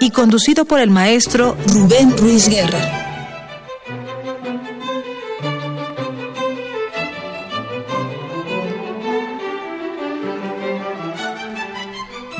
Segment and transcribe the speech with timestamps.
[0.00, 3.00] y conducido por el maestro Rubén Ruiz Guerra.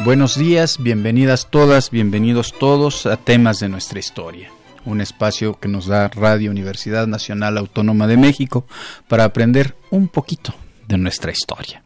[0.03, 4.51] Buenos días, bienvenidas todas, bienvenidos todos a temas de nuestra historia,
[4.87, 8.67] un espacio que nos da Radio Universidad Nacional Autónoma de México
[9.07, 10.55] para aprender un poquito
[10.89, 11.85] de nuestra historia.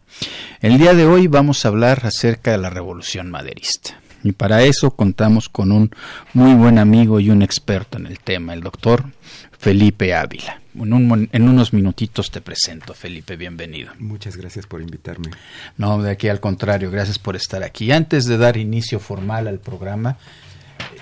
[0.60, 4.03] El día de hoy vamos a hablar acerca de la Revolución Maderista.
[4.24, 5.90] Y para eso contamos con un
[6.32, 9.04] muy buen amigo y un experto en el tema, el doctor
[9.58, 10.62] Felipe Ávila.
[10.74, 13.92] En, unos minutitos te presento, Felipe, bienvenido.
[13.98, 15.30] Muchas gracias por invitarme.
[15.76, 17.92] No, de aquí al contrario, gracias por estar aquí.
[17.92, 20.16] Antes de dar inicio formal al programa,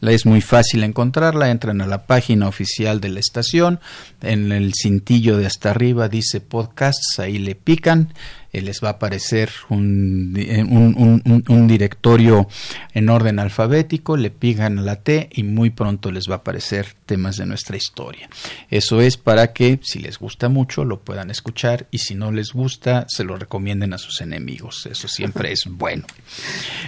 [0.00, 3.80] La es muy fácil encontrarla, entran a la página oficial de la estación,
[4.22, 8.14] en el cintillo de hasta arriba dice podcasts, ahí le pican
[8.52, 10.34] eh, les va a aparecer un,
[10.68, 12.48] un, un, directorio
[12.92, 16.88] en orden alfabético, le pigan a la T y muy pronto les va a aparecer
[17.06, 18.28] temas de nuestra historia.
[18.68, 22.52] Eso es para que si les gusta mucho lo puedan escuchar y si no les
[22.52, 24.86] gusta se lo recomienden a sus enemigos.
[24.90, 26.04] Eso siempre es bueno.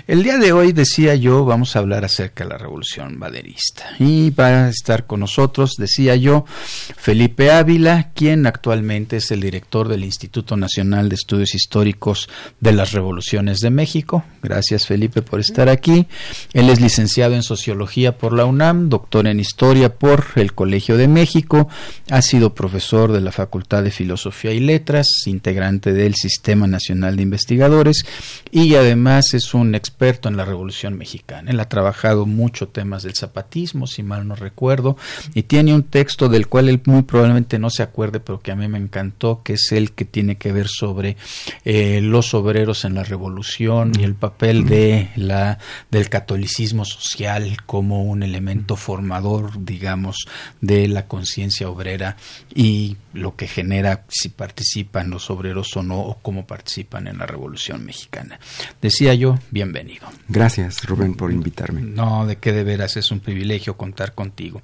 [0.06, 4.30] El día de hoy decía yo vamos a hablar acerca de la revolución baderista y
[4.30, 10.04] va a estar con nosotros decía yo Felipe Ávila quien actualmente es el director del
[10.04, 12.28] Instituto Nacional de Estudios históricos
[12.60, 14.24] de las revoluciones de México.
[14.42, 16.06] Gracias Felipe por estar aquí.
[16.52, 21.08] Él es licenciado en Sociología por la UNAM, doctor en Historia por el Colegio de
[21.08, 21.68] México,
[22.10, 27.22] ha sido profesor de la Facultad de Filosofía y Letras, integrante del Sistema Nacional de
[27.22, 28.04] Investigadores
[28.50, 31.50] y además es un experto en la Revolución Mexicana.
[31.50, 34.96] Él ha trabajado mucho temas del zapatismo, si mal no recuerdo,
[35.34, 38.56] y tiene un texto del cual él muy probablemente no se acuerde, pero que a
[38.56, 41.16] mí me encantó, que es el que tiene que ver sobre
[41.64, 45.58] eh, los obreros en la revolución y el papel de la,
[45.90, 50.26] del catolicismo social como un elemento formador, digamos,
[50.60, 52.16] de la conciencia obrera.
[52.54, 57.26] Y lo que genera si participan los obreros o no, o cómo participan en la
[57.26, 58.38] revolución mexicana.
[58.82, 60.06] Decía yo, bienvenido.
[60.28, 61.80] Gracias, Rubén, por invitarme.
[61.80, 64.62] No, de qué de veras es un privilegio contar contigo.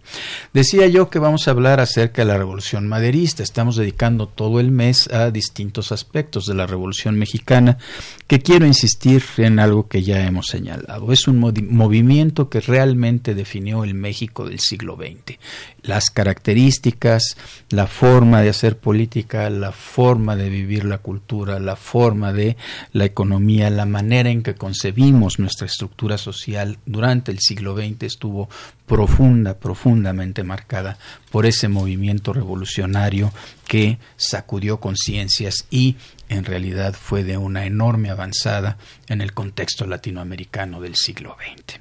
[0.52, 3.42] Decía yo que vamos a hablar acerca de la revolución maderista.
[3.42, 7.78] Estamos dedicando todo el mes a distintos aspectos de la Revolución Mexicana,
[8.26, 11.12] que quiero insistir en algo que ya hemos señalado.
[11.12, 15.38] Es un movimiento que realmente definió el México del siglo XX.
[15.82, 17.36] Las características,
[17.70, 22.56] la forma de hacer política, la forma de vivir la cultura, la forma de
[22.92, 28.48] la economía, la manera en que concebimos nuestra estructura social durante el siglo XX estuvo
[28.86, 30.98] profunda, profundamente marcada
[31.30, 33.32] por ese movimiento revolucionario
[33.68, 35.96] que sacudió conciencias y
[36.28, 38.78] en realidad fue de una enorme avanzada
[39.08, 41.80] en el contexto latinoamericano del siglo XX.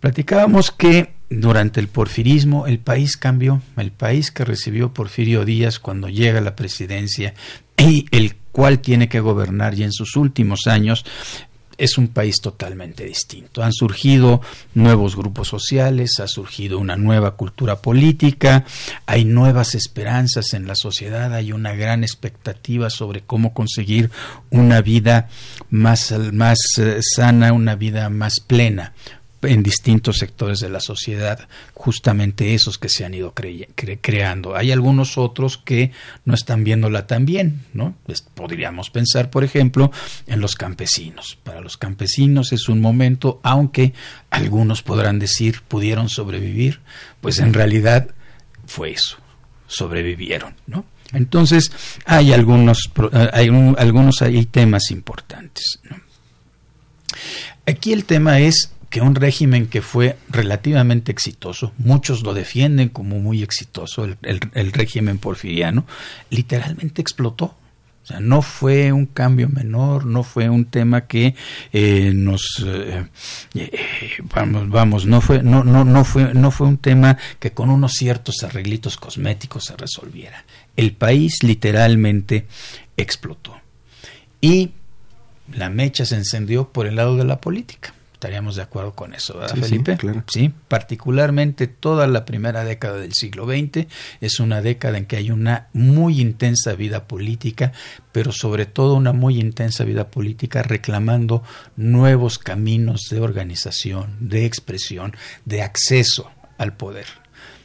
[0.00, 6.08] Platicábamos que durante el porfirismo el país cambió, el país que recibió Porfirio Díaz cuando
[6.08, 7.34] llega a la presidencia
[7.76, 11.04] y el cual tiene que gobernar y en sus últimos años
[11.76, 13.64] es un país totalmente distinto.
[13.64, 14.40] Han surgido
[14.74, 18.64] nuevos grupos sociales, ha surgido una nueva cultura política,
[19.06, 24.10] hay nuevas esperanzas en la sociedad, hay una gran expectativa sobre cómo conseguir
[24.50, 25.28] una vida
[25.70, 28.92] más, más eh, sana, una vida más plena
[29.46, 34.56] en distintos sectores de la sociedad, justamente esos que se han ido creando.
[34.56, 35.92] Hay algunos otros que
[36.24, 37.94] no están viéndola tan bien, ¿no?
[38.34, 39.90] podríamos pensar, por ejemplo,
[40.26, 41.38] en los campesinos.
[41.42, 43.94] Para los campesinos es un momento, aunque
[44.30, 46.80] algunos podrán decir pudieron sobrevivir,
[47.20, 48.08] pues en realidad
[48.66, 49.18] fue eso,
[49.66, 50.84] sobrevivieron, ¿no?
[51.12, 51.70] Entonces
[52.04, 52.90] hay algunos,
[53.32, 53.48] hay
[53.78, 55.78] algunos hay temas importantes.
[57.66, 63.18] Aquí el tema es que un régimen que fue relativamente exitoso, muchos lo defienden como
[63.18, 65.84] muy exitoso, el, régimen porfiriano,
[66.30, 67.56] literalmente explotó.
[68.04, 71.34] O sea, no fue un cambio menor, no fue un tema que
[71.72, 73.04] eh, nos eh,
[73.54, 73.72] eh,
[74.32, 77.94] vamos, vamos, no fue, no, no, no fue, no fue un tema que con unos
[77.94, 80.44] ciertos arreglitos cosméticos se resolviera.
[80.76, 82.46] El país literalmente
[82.96, 83.56] explotó.
[84.40, 84.70] Y
[85.52, 89.38] la mecha se encendió por el lado de la política estaríamos de acuerdo con eso,
[89.38, 89.92] ¿verdad, Felipe?
[89.92, 90.24] Sí, claro.
[90.32, 93.86] sí, particularmente toda la primera década del siglo XX
[94.20, 97.72] es una década en que hay una muy intensa vida política,
[98.12, 101.42] pero sobre todo una muy intensa vida política reclamando
[101.76, 105.14] nuevos caminos de organización, de expresión,
[105.44, 107.06] de acceso al poder.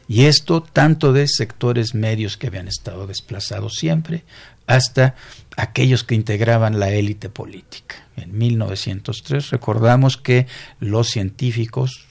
[0.10, 4.24] Y esto tanto de sectores medios que habían estado desplazados siempre,
[4.70, 5.16] hasta
[5.58, 7.96] aquellos que integraban la élite política.
[8.16, 10.46] En 1903 recordamos que
[10.80, 12.06] los científicos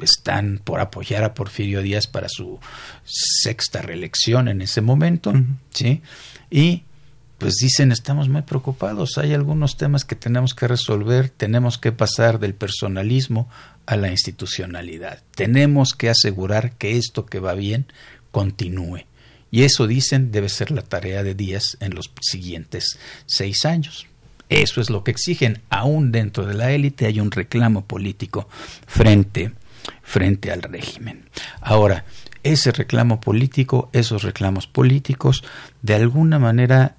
[0.00, 2.58] están por apoyar a Porfirio Díaz para su
[3.04, 5.32] sexta reelección en ese momento,
[5.70, 6.02] ¿sí?
[6.50, 6.82] Y
[7.38, 12.40] pues dicen, estamos muy preocupados, hay algunos temas que tenemos que resolver, tenemos que pasar
[12.40, 13.48] del personalismo
[13.86, 15.22] a la institucionalidad.
[15.36, 17.86] Tenemos que asegurar que esto que va bien
[18.32, 19.04] continúe.
[19.54, 24.08] Y eso, dicen, debe ser la tarea de Díaz en los siguientes seis años.
[24.48, 25.62] Eso es lo que exigen.
[25.70, 28.48] Aún dentro de la élite hay un reclamo político
[28.88, 29.52] frente,
[30.02, 31.30] frente al régimen.
[31.60, 32.04] Ahora,
[32.42, 35.44] ese reclamo político, esos reclamos políticos,
[35.82, 36.96] de alguna manera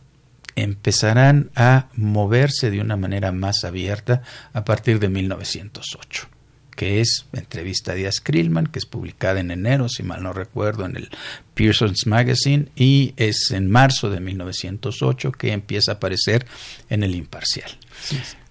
[0.55, 4.21] empezarán a moverse de una manera más abierta
[4.53, 6.29] a partir de 1908
[6.75, 10.85] que es entrevista a Díaz Krillman, que es publicada en enero, si mal no recuerdo,
[10.85, 11.09] en el
[11.53, 16.45] Pearson's Magazine, y es en marzo de 1908 que empieza a aparecer
[16.89, 17.71] en el Imparcial.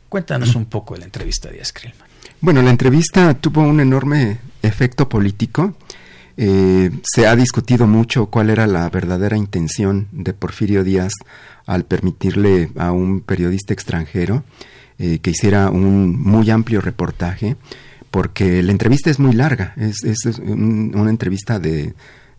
[0.08, 2.08] Cuéntanos un poco de la entrevista a Díaz Krillman.
[2.40, 5.74] Bueno, la entrevista tuvo un enorme efecto político.
[6.36, 11.12] Eh, se ha discutido mucho cuál era la verdadera intención de Porfirio Díaz
[11.66, 14.44] al permitirle a un periodista extranjero
[14.98, 17.56] eh, que hiciera un muy amplio reportaje
[18.14, 19.98] porque la entrevista es muy larga, es,
[20.38, 21.94] una entrevista de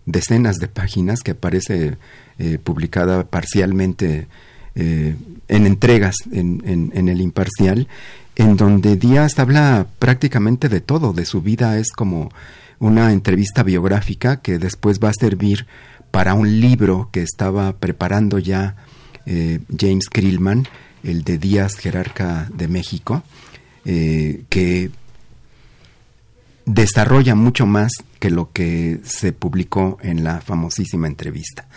[0.05, 1.97] decenas de páginas que aparece
[2.39, 4.29] eh, publicada parcialmente
[4.75, 5.17] eh,
[5.49, 7.89] en entregas en, en, el imparcial,
[8.37, 12.31] en donde Díaz habla prácticamente de todo, de su vida, es como
[12.79, 15.67] una entrevista biográfica que después va a servir
[16.09, 18.77] para un libro que estaba preparando ya
[19.25, 20.69] eh, James Krillman,
[21.03, 23.23] el de Díaz, jerarca de México,
[23.83, 24.89] que
[26.65, 31.67] desarrolla mucho más que lo que se publicó en la famosísima entrevista.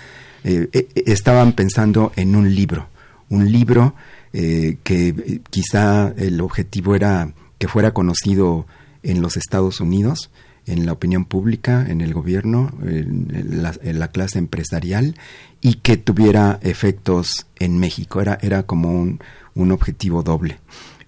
[0.44, 2.88] Eh, eh, estaban pensando en un libro,
[3.28, 3.94] un libro
[4.32, 8.66] eh, que quizá el objetivo era que fuera conocido
[9.02, 10.30] en los Estados Unidos,
[10.66, 15.16] en la opinión pública, en el gobierno, en la, clase empresarial
[15.60, 18.20] y que tuviera efectos en México.
[18.20, 19.20] Era, era como un,
[19.54, 20.58] un objetivo doble.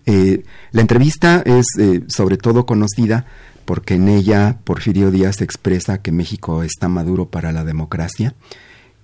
[0.06, 1.66] la entrevista es
[2.08, 3.26] sobre todo conocida
[3.70, 8.34] porque en ella Porfirio Díaz expresa que México está maduro para la democracia,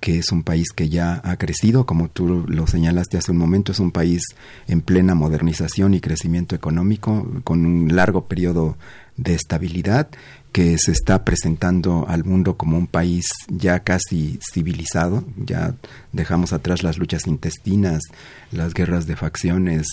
[0.00, 3.70] que es un país que ya ha crecido, como tú lo señalaste hace un momento,
[3.70, 4.22] es un país
[4.66, 8.76] en plena modernización y crecimiento económico, con un largo periodo
[9.16, 10.08] de estabilidad,
[10.50, 15.76] que se está presentando al mundo como un país ya casi civilizado, ya
[16.10, 18.02] dejamos atrás las luchas intestinas,
[18.50, 19.86] las guerras de facciones,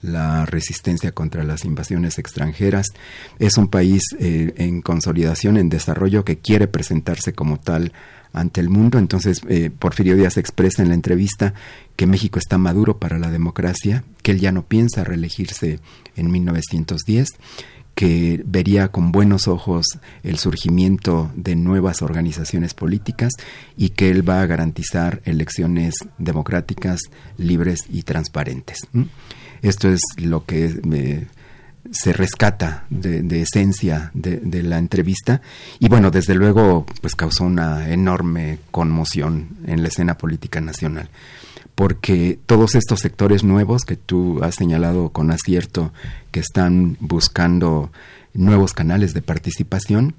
[0.00, 2.86] la resistencia contra las invasiones extranjeras.
[3.38, 7.92] Es un país eh, en consolidación, en desarrollo, que quiere presentarse como tal
[8.32, 8.98] ante el mundo.
[8.98, 11.54] Entonces, eh, Porfirio Díaz expresa en la entrevista
[11.96, 15.80] que México está maduro para la democracia, que él ya no piensa reelegirse
[16.16, 17.28] en 1910
[17.98, 19.84] que vería con buenos ojos
[20.22, 23.32] el surgimiento de nuevas organizaciones políticas
[23.76, 27.00] y que él va a garantizar elecciones democráticas,
[27.38, 28.86] libres y transparentes.
[29.62, 31.26] Esto es lo que
[31.90, 35.40] se rescata de, esencia de, la entrevista.
[35.78, 41.08] Y bueno, desde luego pues causó una enorme conmoción en la escena política nacional
[41.74, 45.92] porque todos estos sectores nuevos que tú has señalado con acierto
[46.32, 47.92] que están buscando
[48.34, 50.16] nuevos canales de participación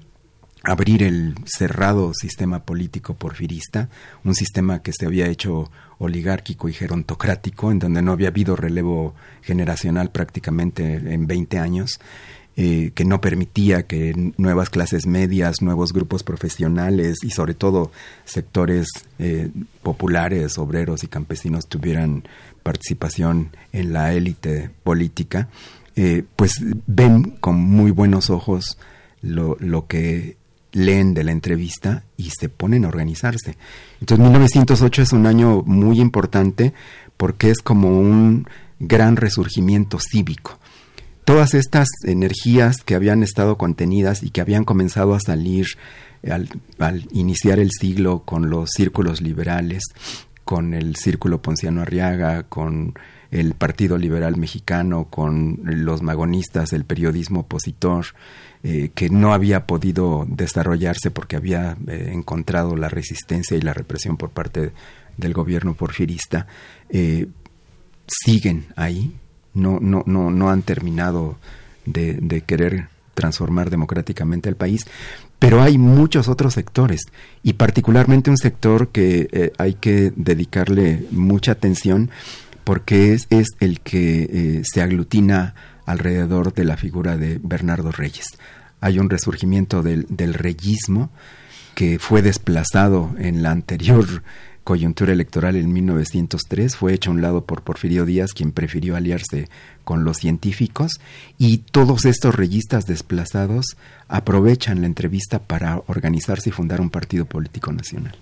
[0.70, 3.88] abrir el cerrado sistema político porfirista,
[4.24, 9.14] un sistema que se había hecho oligárquico y gerontocrático, en donde no había habido relevo
[9.42, 11.98] generacional prácticamente en 20 años,
[12.56, 17.90] eh, que no permitía que nuevas clases medias, nuevos grupos profesionales y sobre todo
[18.24, 18.86] sectores
[19.18, 19.50] eh,
[19.82, 22.24] populares, obreros y campesinos tuvieran
[22.62, 25.48] participación en la élite política.
[25.96, 26.52] eh, pues
[26.86, 28.78] ven con muy buenos ojos
[29.22, 30.36] lo, lo que
[30.72, 33.56] leen de la entrevista y se ponen a organizarse.
[34.00, 36.72] Entonces 1908 es un año muy importante
[37.16, 38.46] porque es como un
[38.78, 40.58] gran resurgimiento cívico.
[41.24, 45.66] Todas estas energías que habían estado contenidas y que habían comenzado a salir
[46.28, 46.48] al,
[46.78, 49.84] al iniciar el siglo con los círculos liberales,
[50.44, 52.94] con el Círculo Ponciano Arriaga, con
[53.30, 58.06] el Partido Liberal Mexicano, con los magonistas, el periodismo opositor,
[58.62, 64.18] eh, que no había podido desarrollarse porque había eh, encontrado la resistencia y la represión
[64.18, 64.72] por parte
[65.16, 66.46] del gobierno porfirista,
[66.90, 67.26] eh,
[68.06, 69.16] siguen ahí,
[69.54, 71.38] no, no, no, no han terminado
[71.86, 74.86] de, querer transformar democráticamente el país,
[75.38, 77.00] pero hay muchos otros sectores
[77.42, 82.10] y particularmente un sector que hay que dedicarle mucha atención
[82.64, 85.54] porque es, es el que se aglutina
[85.90, 88.26] alrededor de la figura de Bernardo Reyes.
[88.80, 91.10] Hay un resurgimiento del, del reyismo
[91.74, 94.22] que fue desplazado en la anterior
[94.64, 99.48] coyuntura electoral en 1903, fue hecho a un lado por Porfirio Díaz, quien prefirió aliarse
[99.84, 100.92] con los científicos,
[101.38, 103.76] y todos estos reyistas desplazados
[104.08, 108.14] aprovechan la entrevista para organizarse y fundar un partido político nacional.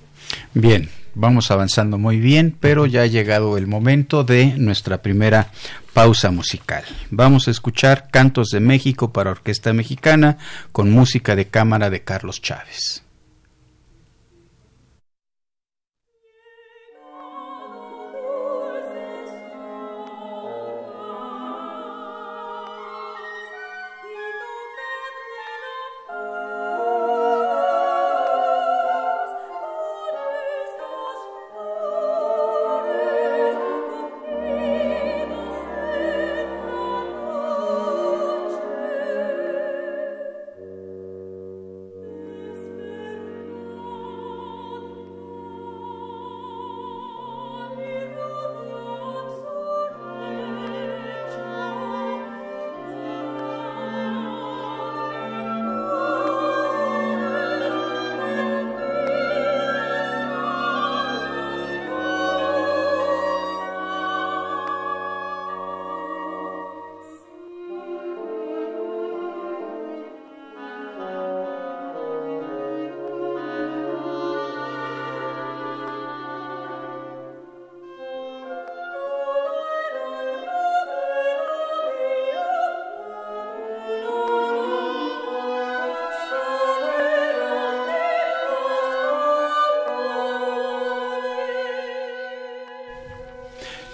[0.55, 5.51] Bien, vamos avanzando muy bien, pero ya ha llegado el momento de nuestra primera
[5.93, 6.85] pausa musical.
[7.11, 10.39] Vamos a escuchar Cantos de México para Orquesta Mexicana
[10.73, 13.03] con música de cámara de Carlos Chávez.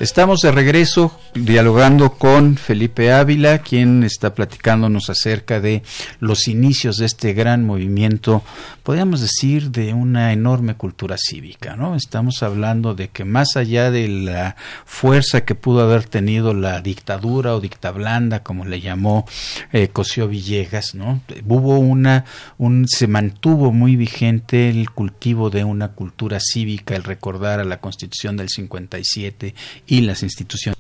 [0.05, 5.83] Estamos de regreso dialogando con Felipe Ávila, quien está platicándonos acerca de
[6.21, 8.43] los inicios de este gran movimiento,
[8.83, 11.97] podríamos decir, de una enorme cultura cívica, ¿no?
[11.97, 17.55] Estamos hablando de que más allá de la fuerza que pudo haber tenido la dictadura
[17.55, 19.27] o dictablanda, como le llamó
[19.73, 21.21] eh, Cosío Villegas, ¿no?
[21.47, 22.25] Hubo una,
[22.59, 27.81] un, se mantuvo muy vigente el cultivo de una cultura cívica, el recordar a la
[27.81, 29.55] Constitución del 57
[29.87, 30.77] y las instituciones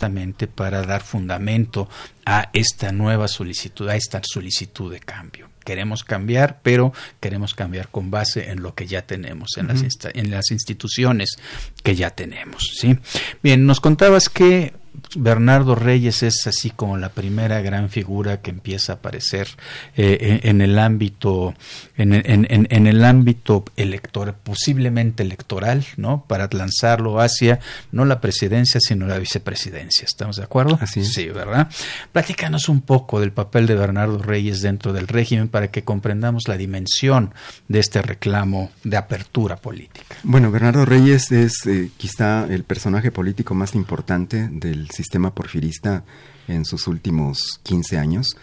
[0.47, 1.89] para dar fundamento
[2.25, 5.49] a esta nueva solicitud, a esta solicitud de cambio.
[5.65, 9.83] Queremos cambiar, pero queremos cambiar con base en lo que ya tenemos, en, las,
[10.13, 11.39] en las instituciones
[11.83, 12.71] que ya tenemos.
[12.79, 12.99] ¿sí?
[13.43, 14.75] Bien, nos contabas que
[15.17, 19.49] Bernardo Reyes es así como la primera gran figura que empieza a aparecer
[19.97, 21.55] eh, en, el ámbito
[21.97, 27.61] en, en, el ámbito electoral posiblemente electoral no para lanzarlo hacia
[27.93, 31.69] no la presidencia sino la vicepresidencia estamos de acuerdo así sí verdad
[32.13, 36.57] platícanos un poco del papel de Bernardo Reyes dentro del régimen para que comprendamos la
[36.57, 37.35] dimensión
[37.69, 40.17] de este reclamo de apertura política.
[40.23, 46.05] Bueno Bernardo Reyes es eh, quizá el personaje político más importante del sistema porfirista
[46.49, 48.37] en sus últimos 15 años.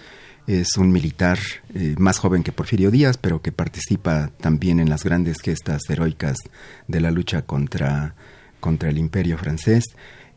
[0.48, 1.38] Es un militar
[1.74, 6.38] eh, más joven que Porfirio Díaz, pero que participa también en las grandes gestas heroicas
[6.88, 8.16] de la lucha contra,
[8.60, 9.84] contra el imperio francés.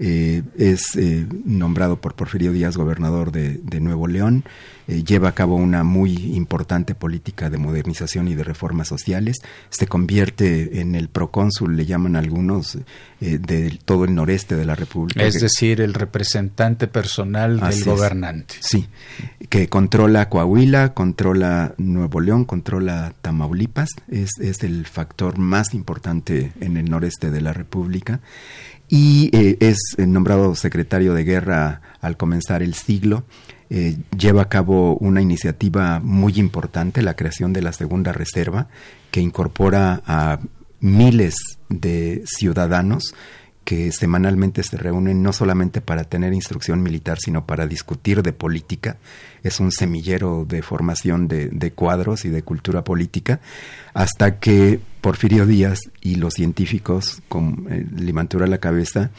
[0.00, 4.44] Eh, es eh, nombrado por Porfirio Díaz gobernador de, Nuevo León,
[4.88, 9.36] eh, lleva a cabo una muy importante política de modernización y de reformas sociales,
[9.68, 12.78] se convierte en el procónsul, le llaman algunos,
[13.20, 15.24] de todo el noreste de la República.
[15.24, 18.56] Es decir, el representante personal del gobernante.
[18.60, 18.86] Sí,
[19.48, 26.76] que controla Coahuila, controla Nuevo León, controla Tamaulipas, es, es el factor más importante en
[26.76, 28.20] el noreste de la República
[28.94, 33.24] y eh, es nombrado secretario de guerra al comenzar el siglo.
[33.68, 38.68] eh, lleva a cabo una iniciativa muy importante, la creación de la segunda reserva,
[39.10, 40.38] que incorpora a
[40.78, 41.34] miles
[41.68, 43.16] de ciudadanos
[43.64, 48.98] que semanalmente se reúnen no solamente para tener instrucción militar, sino para discutir de política.
[49.42, 53.40] Es un semillero de formación de, cuadros y de cultura política,
[53.94, 59.10] hasta que Porfirio Díaz y los científicos, con eh, Limantura a la cabeza,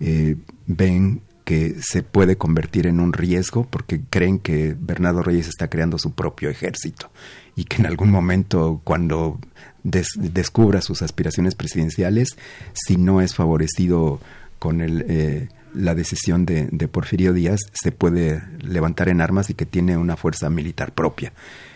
[0.00, 5.68] eh, ven que se puede convertir en un riesgo porque creen que Bernardo Reyes está
[5.68, 7.10] creando su propio ejército
[7.54, 9.38] y que en algún momento cuando
[9.84, 12.36] descubra sus aspiraciones presidenciales,
[12.72, 14.18] si no es favorecido
[14.58, 19.54] con el, eh, la decisión de, de, Porfirio Díaz, se puede levantar en armas y
[19.54, 21.32] que tiene una fuerza militar propia.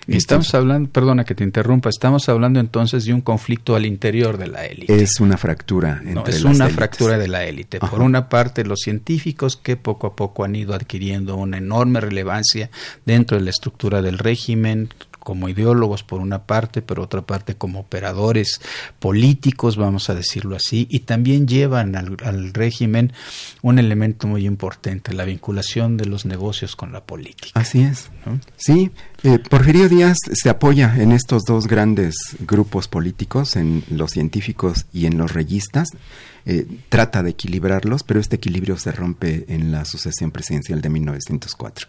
[0.07, 4.47] estamos hablando, perdona que te interrumpa, estamos hablando entonces de un conflicto al interior de
[4.47, 5.03] la élite.
[5.03, 6.01] Es una fractura.
[6.05, 7.81] Entre no, es una fractura de la élite.
[7.81, 12.71] Por una parte, los científicos que poco a poco han ido adquiriendo una enorme relevancia
[13.05, 14.89] dentro de la estructura del régimen,
[15.29, 18.63] como ideólogos por una parte, pero otra parte como operadores
[18.99, 23.13] políticos, vamos a decirlo así, y también llevan al, régimen
[23.61, 27.61] un elemento muy importante, la vinculación de los negocios con la política.
[27.61, 28.11] Así es.
[28.57, 28.91] Sí,
[29.23, 32.17] eh, Porfirio Díaz se apoya en estos dos grandes
[32.47, 35.89] grupos políticos, en los científicos y en los reyistas.
[36.47, 41.87] Eh, trata de equilibrarlos, pero este equilibrio se rompe en la sucesión presidencial de 1904.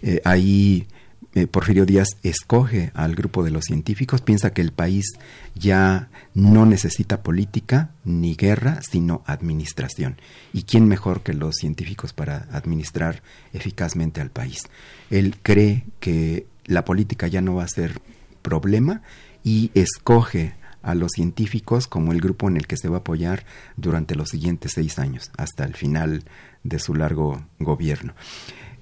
[0.00, 0.86] Eh, ahí
[1.34, 5.06] eh, Porfirio Díaz escoge al grupo de los científicos, piensa que el país
[5.54, 10.16] ya no necesita política ni guerra, sino administración.
[10.52, 13.22] ¿Y quién mejor que los científicos para administrar
[13.52, 14.62] eficazmente al país?
[15.10, 18.00] Él cree que la política ya no va a ser
[18.42, 19.02] problema
[19.44, 23.44] y escoge a los científicos como el grupo en el que se va a apoyar
[23.76, 26.24] durante los siguientes seis años, hasta el final
[26.64, 28.14] de su largo gobierno.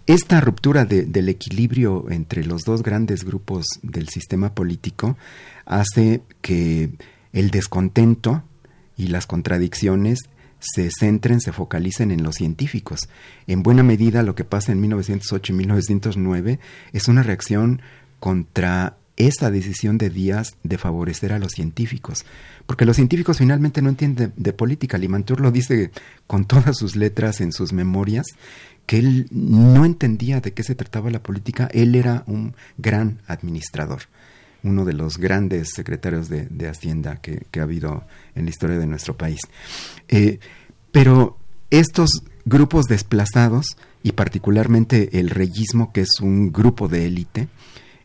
[0.08, 5.18] Esta ruptura del equilibrio entre los dos grandes grupos del sistema político
[5.66, 6.88] hace que
[7.34, 8.42] el descontento
[8.96, 10.20] y las contradicciones
[10.60, 13.10] se centren, se focalicen en los científicos.
[13.46, 16.58] En buena medida lo que pasa en 1908 y 1909
[16.94, 17.82] es una reacción
[18.18, 22.24] contra esa decisión de Díaz de favorecer a los científicos.
[22.64, 24.96] Porque los científicos finalmente no entienden de, de política.
[24.96, 25.90] Limantur lo dice
[26.26, 28.26] con todas sus letras en sus memorias,
[28.88, 34.04] que él no entendía de qué se trataba la política, él era un gran administrador,
[34.62, 39.14] uno de los grandes secretarios de, Hacienda que, ha habido en la historia de nuestro
[39.14, 39.40] país.
[40.08, 40.40] Eh,
[40.90, 41.36] pero
[41.68, 47.48] estos grupos desplazados, y particularmente el reyismo, que es un grupo de élite,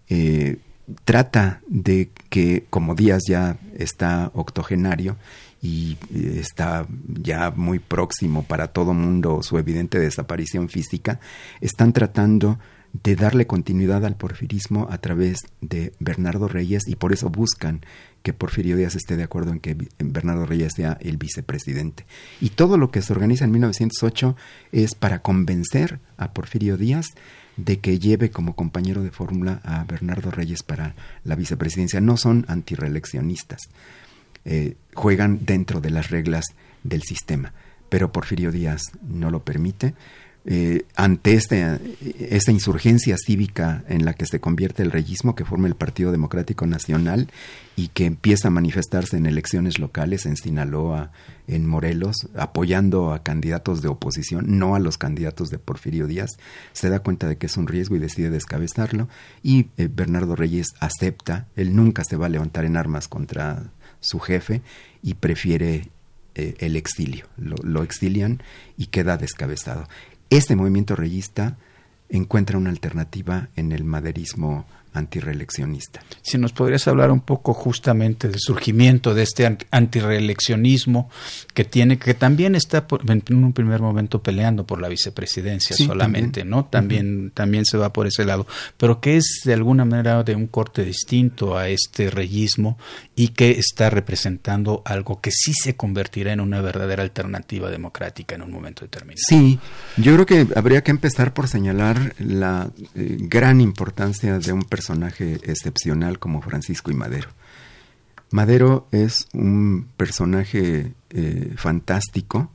[0.10, 0.58] eh,
[1.06, 5.16] trata de que, como Díaz ya está octogenario
[5.64, 11.22] y está ya muy próximo para todo mundo su evidente desaparición física,
[11.62, 12.60] están tratando
[13.02, 17.82] de darle continuidad al porfirismo a través de Bernardo Reyes y por eso buscan
[18.22, 22.06] que Porfirio Díaz esté de acuerdo en que Bernardo Reyes sea el vicepresidente.
[22.40, 24.36] Y todo lo que se organiza en 1908
[24.72, 27.08] es para convencer a Porfirio Díaz
[27.58, 32.00] de que lleve como compañero de fórmula a Bernardo Reyes para la vicepresidencia.
[32.00, 33.62] No son antireeleccionistas,
[34.46, 36.46] eh, juegan dentro de las reglas
[36.84, 37.54] del sistema.
[37.90, 39.94] Pero Porfirio Díaz no lo permite.
[40.46, 41.80] Eh, ante este,
[42.20, 46.68] esta insurgencia cívica en la que se convierte el reyismo, que forma el Partido Democrático
[46.68, 47.30] Nacional
[47.78, 51.12] y que empieza a manifestarse en elecciones locales en Sinaloa,
[51.48, 56.32] en Morelos, apoyando a candidatos de oposición, no a los candidatos de Porfirio Díaz,
[56.74, 59.08] se da cuenta de que es un riesgo y decide descabezarlo.
[59.44, 63.72] Y eh, Bernardo Reyes acepta, él nunca se va a levantar en armas contra
[64.04, 64.62] su jefe
[65.02, 65.90] y prefiere
[66.36, 67.26] eh, el exilio.
[67.38, 68.42] Lo, exilian
[68.78, 69.88] y queda descabezado.
[70.30, 71.58] Este movimiento reyista
[72.10, 76.04] encuentra una alternativa en el maderismo antireeleccionista.
[76.22, 81.10] Si nos podrías hablar un poco justamente del surgimiento de este antireeleccionismo
[81.54, 86.66] que tiene, que también está en un primer momento peleando por la vicepresidencia solamente, ¿no?
[86.66, 90.48] También, también se va por ese lado, pero que es de alguna manera de un
[90.48, 92.78] corte distinto a este reyismo
[93.16, 98.44] y que está representando algo que sí se convertirá en una verdadera alternativa democrática en
[98.44, 99.22] un momento determinado.
[99.28, 99.60] Sí,
[99.98, 104.83] yo creo que habría que empezar por señalar la eh, gran importancia de un personaje
[104.90, 107.30] excepcional como Francisco y Madero.
[108.32, 112.50] Madero es un personaje eh, fantástico,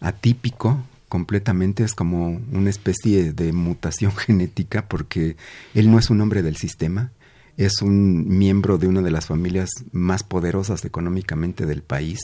[0.00, 5.36] atípico, completamente, es como una especie de mutación genética porque
[5.74, 7.10] él no es un hombre del sistema,
[7.56, 12.20] es un miembro de una de las familias más poderosas económicamente del país,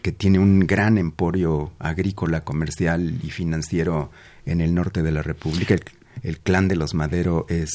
[0.00, 4.10] que tiene un gran emporio agrícola, comercial y financiero
[4.46, 5.76] en el norte de la República.
[6.22, 7.70] el clan de los Madero es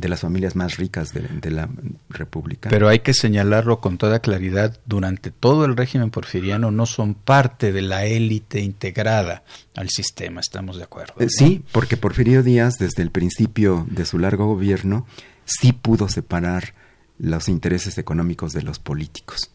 [0.00, 1.68] de las familias más ricas de, la
[2.08, 2.70] República.
[2.70, 7.70] Pero hay que señalarlo con toda claridad, durante todo el régimen porfiriano no son parte
[7.70, 9.44] de la élite integrada
[9.76, 11.14] al sistema, estamos de acuerdo.
[11.18, 15.06] Eh, sí, porque Porfirio Díaz, desde el principio de su largo gobierno,
[15.44, 16.74] sí pudo separar
[17.18, 19.50] los intereses económicos de los políticos.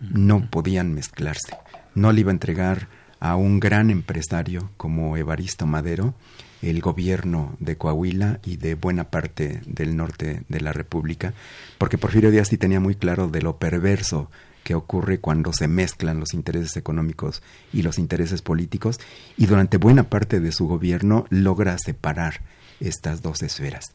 [0.00, 1.58] No podían mezclarse.
[1.94, 2.88] No le iba a entregar
[3.20, 6.14] a un gran empresario como Evaristo Madero
[6.62, 11.32] el gobierno de Coahuila y de buena parte del norte de la República,
[11.78, 14.30] porque Porfirio Díaz sí tenía muy claro de lo perverso
[14.62, 19.00] que ocurre cuando se mezclan los intereses económicos y los intereses políticos,
[19.36, 22.42] y durante buena parte de su gobierno logra separar
[22.78, 23.86] estas dos esferas.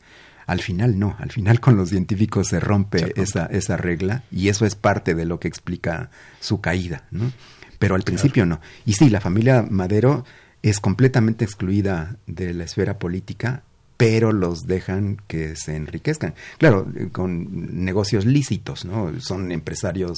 [0.48, 4.66] Al final no, al final con los científicos se rompe esa, esa regla y eso
[4.66, 7.32] es parte de lo que explica su caída, ¿no?
[7.80, 8.62] Pero al principio no.
[8.86, 10.26] Y sí, la familia Madero
[10.62, 13.64] es completamente excluida de la esfera política,
[13.98, 16.34] pero los dejan que se enriquezcan.
[16.58, 19.20] Claro, con negocios lícitos, ¿no?
[19.22, 20.18] Son empresarios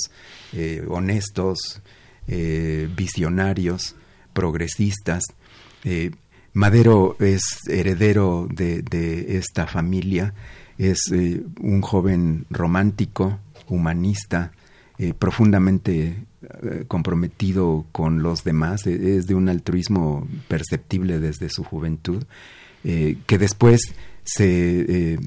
[0.54, 1.82] eh, honestos,
[2.28, 3.96] eh, visionarios,
[4.34, 5.24] progresistas.
[5.84, 6.12] Eh,
[6.54, 10.34] Madero es heredero de, de esta familia,
[10.78, 14.52] es un joven romántico, humanista,
[15.20, 16.16] profundamente eh,
[16.88, 22.24] comprometido con los demás, e, es de un altruismo perceptible desde su juventud,
[22.84, 23.82] eh, que después
[24.24, 25.18] se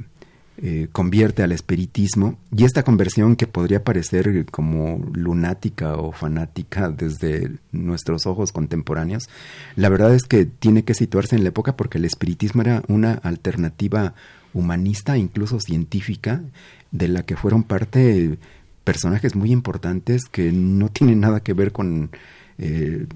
[0.62, 2.38] eh, convierte al espiritismo.
[2.54, 9.28] Y esta conversión que podría parecer como lunática o fanática desde nuestros ojos contemporáneos,
[9.76, 13.14] la verdad es que tiene que situarse en la época porque el espiritismo era una
[13.14, 14.14] alternativa
[14.52, 16.42] humanista, incluso científica,
[16.90, 18.38] de la que fueron parte
[18.84, 22.10] personajes muy importantes que no tienen nada que ver con
[22.58, 23.06] eh,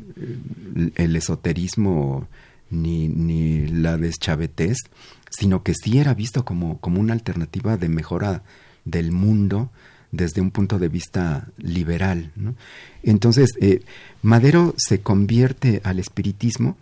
[0.94, 2.29] el esoterismo
[2.70, 4.79] ni, ni la deschavetez,
[5.31, 8.42] sino que sí era visto como, como una alternativa de mejora
[8.85, 9.70] del mundo
[10.12, 12.31] desde un punto de vista liberal.
[13.03, 13.83] Entonces, eh,
[14.22, 16.77] Madero se convierte al espiritismo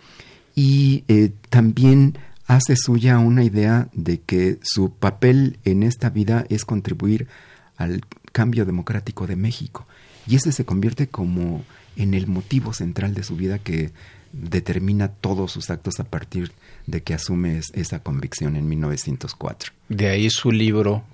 [0.55, 6.65] y eh, también hace suya una idea de que su papel en esta vida es
[6.65, 7.27] contribuir
[7.77, 9.87] al cambio democrático de México.
[10.27, 11.65] Y ese se convierte como
[11.97, 13.93] en el motivo central de su vida que
[14.33, 16.53] determina todos sus actos a partir
[16.87, 19.73] de que asume esa convicción en 1904.
[19.89, 21.05] De ahí su libro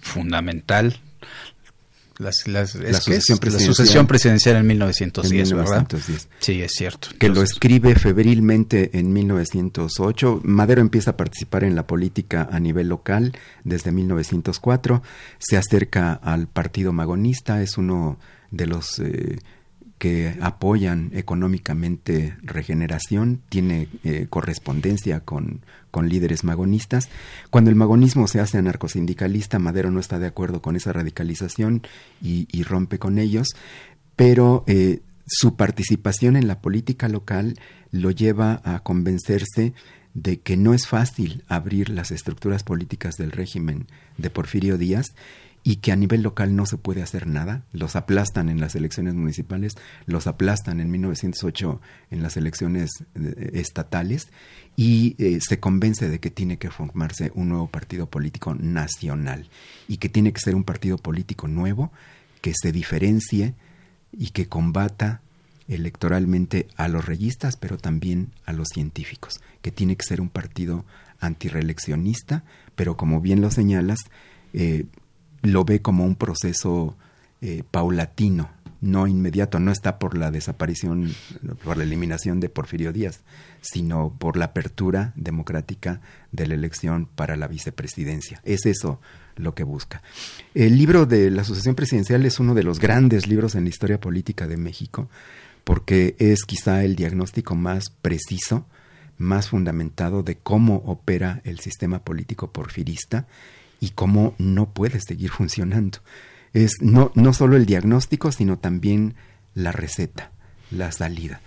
[0.00, 1.00] fundamental,
[2.18, 4.56] las, las, la, sucesión presidencial.
[4.56, 5.86] en 1910, ¿verdad?
[6.38, 7.08] Sí, es cierto.
[7.18, 10.40] Que lo escribe febrilmente en 1908.
[10.44, 15.02] Madero empieza a participar en la política a nivel local desde 1904.
[15.38, 18.18] Se acerca al Partido Magonista, es uno
[18.50, 19.38] de los eh,
[20.04, 27.08] que apoyan económicamente regeneración, tiene eh, correspondencia con, con, líderes magonistas.
[27.48, 31.80] Cuando el magonismo se hace anarcosindicalista, Madero no está de acuerdo con esa radicalización
[32.20, 33.48] y, rompe con ellos,
[34.14, 37.58] pero eh, su participación en la política local
[37.90, 39.72] lo lleva a convencerse
[40.12, 43.86] de que no es fácil abrir las estructuras políticas del régimen
[44.18, 45.14] de Porfirio Díaz
[45.66, 47.64] y que a nivel local no se puede hacer nada.
[47.72, 49.72] Los aplastan en las elecciones municipales,
[50.04, 54.28] los aplastan en 1908 en las elecciones eh, estatales
[54.76, 59.48] y eh, se convence de que tiene que formarse un nuevo partido político nacional
[59.88, 61.90] y que tiene que ser un partido político nuevo
[62.42, 63.54] que se diferencie
[64.12, 65.22] y que combata
[65.66, 70.84] electoralmente a los reyistas, pero también a los científicos, que tiene que ser un partido
[71.20, 74.00] antireeleccionista, pero como bien lo señalas,
[74.52, 74.84] eh,
[75.44, 76.96] lo ve como un proceso
[77.40, 81.14] eh, paulatino, no inmediato, no está por la desaparición,
[81.62, 83.22] por la eliminación de Porfirio Díaz,
[83.60, 86.00] sino por la apertura democrática
[86.32, 88.40] de la elección para la vicepresidencia.
[88.44, 89.00] Es eso
[89.36, 90.02] lo que busca.
[90.54, 94.00] El libro de la Asociación Presidencial es uno de los grandes libros en la historia
[94.00, 95.08] política de México,
[95.64, 98.66] porque es quizá el diagnóstico más preciso,
[99.16, 103.26] más fundamentado de cómo opera el sistema político porfirista
[103.84, 105.98] y cómo no puede seguir funcionando.
[106.54, 109.14] Es no, no solo el diagnóstico, sino también
[109.54, 110.30] la receta,
[110.70, 111.42] la salida.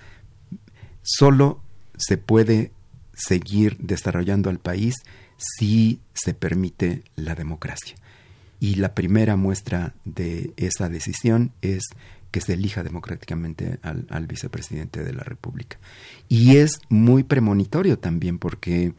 [1.02, 1.62] Solo
[1.98, 2.72] se puede
[3.16, 4.96] seguir desarrollando al país
[5.38, 7.96] si se permite la democracia.
[8.60, 11.86] Y la primera muestra de esa decisión es
[12.30, 15.80] que se elija democráticamente al, al, vicepresidente de la República.
[16.28, 18.94] Y es muy premonitorio también porque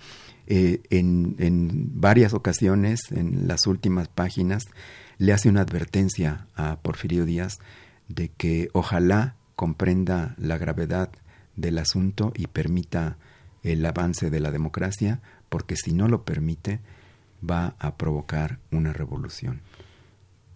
[0.51, 4.65] eh, en, en, varias ocasiones, en las últimas páginas,
[5.19, 7.59] le hace una advertencia a Porfirio Díaz
[8.09, 11.11] de que ojalá comprenda la gravedad
[11.55, 13.19] del asunto y permita
[13.63, 16.81] el avance de la democracia, porque si no lo permite,
[17.49, 19.61] va a provocar una revolución.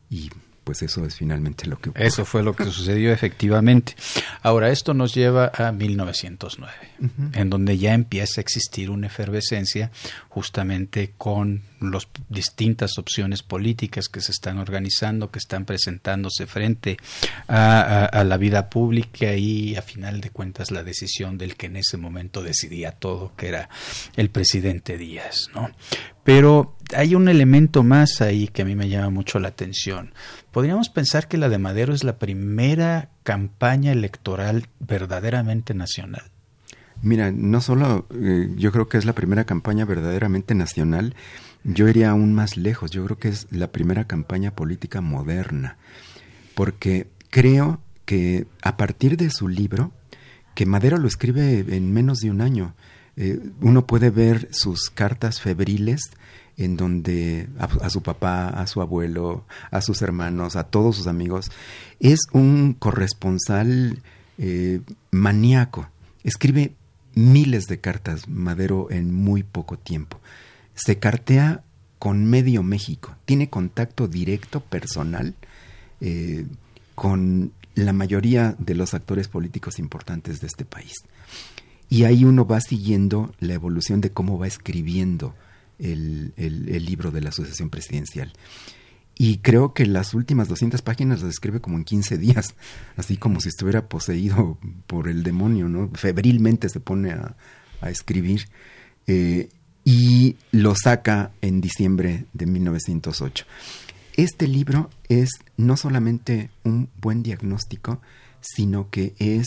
[0.09, 0.31] Y
[0.65, 2.07] pues eso es finalmente lo que ocurre.
[2.07, 3.95] Eso fue lo que sucedió efectivamente.
[4.43, 6.73] Ahora, esto nos lleva a 1909,
[7.35, 9.91] en donde ya empieza a existir una efervescencia
[10.29, 16.97] justamente con las distintas opciones políticas que se están organizando, que están presentándose frente
[17.49, 21.97] a, la vida pública y a final de cuentas la decisión del que en ese
[21.97, 23.69] momento decidía todo, que era
[24.17, 25.71] el presidente Díaz, ¿no?
[26.25, 30.15] Pero hay un elemento más ahí que a mí me llama mucho la atención.
[30.53, 36.33] Podríamos pensar que la de Madero es la primera campaña electoral verdaderamente nacional.
[37.03, 41.17] Mira, no solo eh, yo creo que es la primera campaña verdaderamente nacional,
[41.65, 45.77] yo iría aún más lejos, yo creo que es la primera campaña política moderna,
[46.55, 49.93] porque creo que a partir de su libro,
[50.55, 52.75] que Madero lo escribe en menos de un año,
[53.17, 56.01] eh, uno puede ver sus cartas febriles
[56.57, 61.51] en donde a, su papá, a su abuelo, a sus hermanos, a todos sus amigos,
[62.01, 64.03] es un corresponsal
[64.39, 65.89] eh, maníaco.
[66.25, 66.75] Escribe
[67.15, 70.21] miles de cartas Madero en muy poco tiempo.
[70.85, 71.63] Se cartea
[71.99, 75.35] con medio México, tiene contacto directo, personal,
[76.01, 76.47] eh,
[76.97, 80.95] con la mayoría de los actores políticos importantes de este país.
[81.89, 85.35] Y ahí uno va siguiendo la evolución de cómo va escribiendo
[85.79, 88.33] el, el, libro de la Asociación Presidencial.
[89.17, 92.55] Y creo que las últimas 200 páginas las escribe como en 15 días,
[92.97, 95.91] así como si estuviera poseído por el demonio, ¿no?
[95.95, 97.37] Febrilmente se pone a,
[97.81, 98.49] a escribir.
[99.07, 99.51] Eh,
[99.85, 103.45] y lo saca en diciembre de 1908.
[104.17, 108.01] Este libro es no solamente un buen diagnóstico,
[108.41, 109.47] sino que es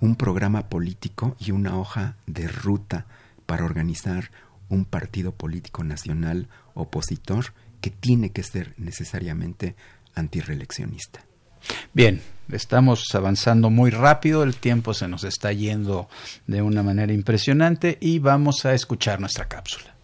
[0.00, 3.06] un programa político y una hoja de ruta
[3.46, 4.30] para organizar
[4.68, 9.76] un partido político nacional opositor que tiene que ser necesariamente
[10.14, 11.24] antireeleccionista.
[11.92, 16.08] Bien, estamos avanzando muy rápido, el tiempo se nos está yendo
[16.46, 19.98] de una manera impresionante y vamos a escuchar nuestra cápsula.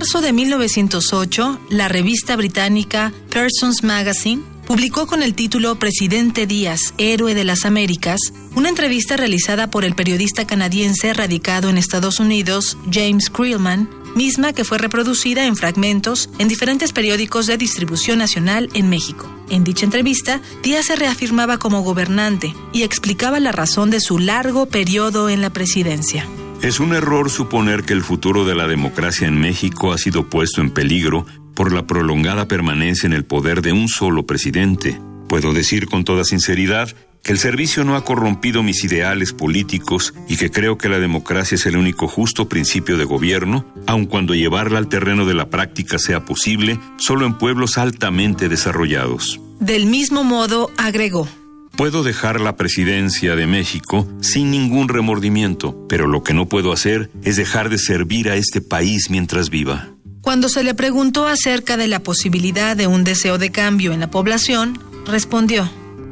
[0.00, 7.34] marzo de 1908, la revista británica Persons Magazine publicó con el título Presidente Díaz, Héroe
[7.34, 8.18] de las Américas,
[8.56, 14.64] una entrevista realizada por el periodista canadiense radicado en Estados Unidos, James Creelman, misma que
[14.64, 19.30] fue reproducida en fragmentos en diferentes periódicos de distribución nacional en México.
[19.48, 24.66] En dicha entrevista, Díaz se reafirmaba como gobernante y explicaba la razón de su largo
[24.66, 26.26] periodo en la presidencia.
[26.62, 30.60] Es un error suponer que el futuro de la democracia en México ha sido puesto
[30.60, 35.00] en peligro por la prolongada permanencia en el poder de un solo presidente.
[35.28, 40.36] Puedo decir con toda sinceridad que el servicio no ha corrompido mis ideales políticos y
[40.36, 44.78] que creo que la democracia es el único justo principio de gobierno, aun cuando llevarla
[44.78, 49.40] al terreno de la práctica sea posible solo en pueblos altamente desarrollados.
[49.58, 51.28] Del mismo modo, agregó,
[51.76, 57.10] Puedo dejar la presidencia de México sin ningún remordimiento, pero lo que no puedo hacer
[57.22, 59.88] es dejar de servir a este país mientras viva.
[60.20, 64.10] Cuando se le preguntó acerca de la posibilidad de un deseo de cambio en la
[64.10, 65.70] población, respondió,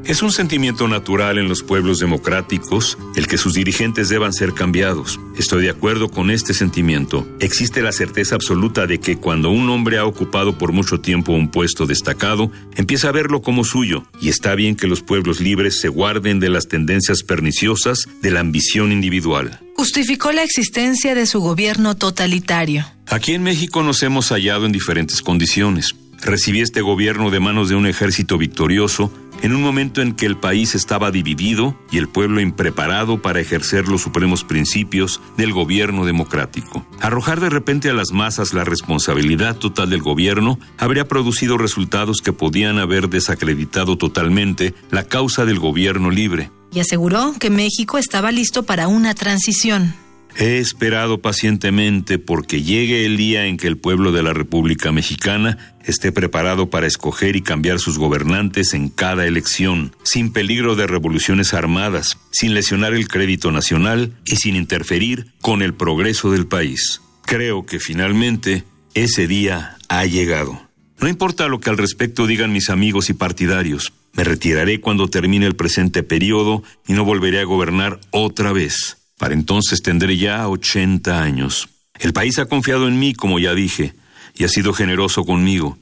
[0.09, 5.21] es un sentimiento natural en los pueblos democráticos el que sus dirigentes deban ser cambiados.
[5.37, 7.29] Estoy de acuerdo con este sentimiento.
[7.41, 11.51] Existe la certeza absoluta de que cuando un hombre ha ocupado por mucho tiempo un
[11.51, 15.89] puesto destacado, empieza a verlo como suyo, y está bien que los pueblos libres se
[15.89, 19.61] guarden de las tendencias perniciosas de la ambición individual.
[19.77, 22.87] Justificó la existencia de su gobierno totalitario.
[23.09, 25.95] Aquí en México nos hemos hallado en diferentes condiciones.
[26.21, 30.37] Recibí este gobierno de manos de un ejército victorioso en un momento en que el
[30.37, 36.87] país estaba dividido y el pueblo impreparado para ejercer los supremos principios del gobierno democrático.
[37.01, 42.33] Arrojar de repente a las masas la responsabilidad total del gobierno habría producido resultados que
[42.33, 46.51] podían haber desacreditado totalmente la causa del gobierno libre.
[46.73, 49.95] Y aseguró que México estaba listo para una transición.
[50.37, 55.75] He esperado pacientemente porque llegue el día en que el pueblo de la República Mexicana
[55.85, 61.55] esté preparado para escoger y cambiar sus gobernantes en cada elección, sin peligro de revoluciones
[61.55, 67.01] armadas, sin lesionar el crédito nacional y sin interferir con el progreso del país.
[67.25, 68.65] Creo que finalmente
[68.95, 70.69] ese día ha llegado.
[71.01, 75.47] No importa lo que al respecto digan mis amigos y partidarios, me retiraré cuando termine
[75.47, 78.98] el presente periodo y no volveré a gobernar otra vez.
[79.19, 81.69] Para entonces tendré ya 80 años.
[81.99, 83.95] El país ha confiado en mí, como ya dije,
[84.35, 85.77] y ha sido generoso conmigo.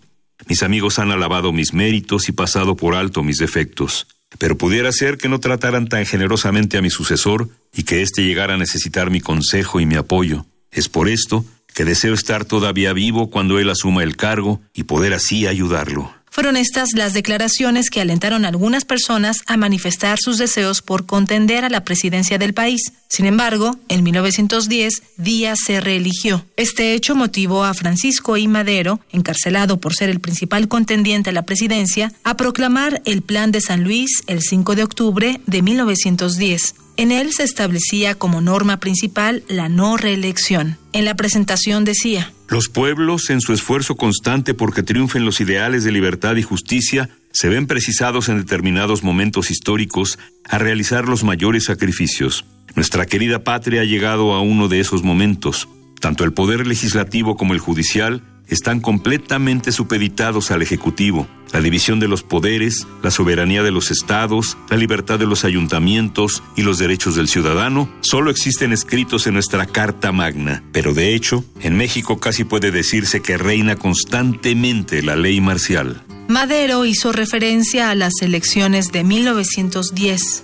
[0.49, 4.07] Mis amigos han alabado mis méritos y pasado por alto mis defectos.
[4.39, 8.55] pero pudiera ser que no trataran tan generosamente a mi sucesor y que éste llegara
[8.55, 10.45] a necesitar mi consejo y mi apoyo.
[10.73, 15.15] Es por esto que deseo estar todavía vivo cuando él asuma el cargo y poder
[15.15, 16.13] así ayudarlo.
[16.37, 21.65] Fueron estas las declaraciones que alentaron a algunas personas a manifestar sus deseos por contender
[21.65, 22.93] a la presidencia del país.
[23.09, 26.45] Sin embargo, en 1910, Díaz se reeligió.
[26.59, 28.49] Este hecho motivó a Francisco I.
[28.49, 33.63] Madero, encarcelado por ser el principal contendiente a la presidencia, a proclamar el Plan de
[33.63, 36.75] San Luis el 5 de octubre de 1910.
[36.99, 40.77] En él se establecía como norma principal la no reelección.
[40.93, 45.91] En la presentación decía, Los pueblos, en su esfuerzo constante porque triunfen los ideales de
[45.91, 52.45] libertad y justicia, se ven precisados en determinados momentos históricos a realizar los mayores sacrificios.
[52.77, 55.69] Nuestra querida patria ha llegado a uno de esos momentos.
[56.01, 61.27] Tanto el poder legislativo como el judicial están completamente supeditados al Ejecutivo.
[61.53, 66.43] La división de los poderes, la soberanía de los estados, la libertad de los ayuntamientos
[66.57, 70.63] y los derechos del ciudadano solo existen escritos en nuestra Carta Magna.
[70.73, 76.03] Pero de hecho, en México casi puede decirse que reina constantemente la ley marcial.
[76.29, 80.43] Madero hizo referencia a las elecciones de 1910.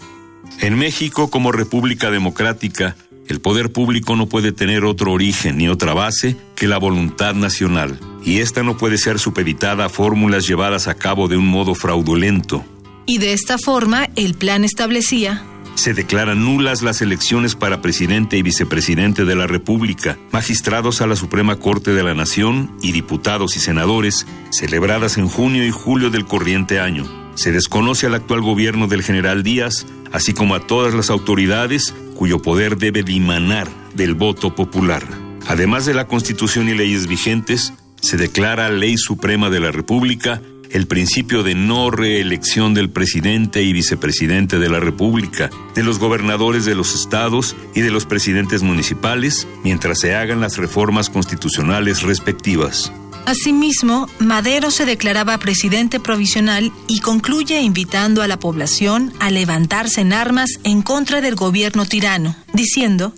[0.60, 2.96] En México, como República Democrática,
[3.28, 7.98] el poder público no puede tener otro origen ni otra base que la voluntad nacional,
[8.24, 12.64] y esta no puede ser supeditada a fórmulas llevadas a cabo de un modo fraudulento.
[13.06, 18.42] Y de esta forma, el plan establecía se declaran nulas las elecciones para presidente y
[18.42, 23.60] vicepresidente de la República, magistrados a la Suprema Corte de la Nación y diputados y
[23.60, 27.04] senadores, celebradas en junio y julio del corriente año.
[27.34, 32.40] Se desconoce al actual gobierno del general Díaz, así como a todas las autoridades cuyo
[32.40, 35.02] poder debe dimanar del voto popular.
[35.48, 40.86] Además de la Constitución y leyes vigentes, se declara Ley Suprema de la República el
[40.86, 46.76] principio de no reelección del presidente y vicepresidente de la República, de los gobernadores de
[46.76, 52.92] los estados y de los presidentes municipales, mientras se hagan las reformas constitucionales respectivas.
[53.26, 60.12] Asimismo, Madero se declaraba presidente provisional y concluye invitando a la población a levantarse en
[60.12, 63.14] armas en contra del gobierno tirano, diciendo,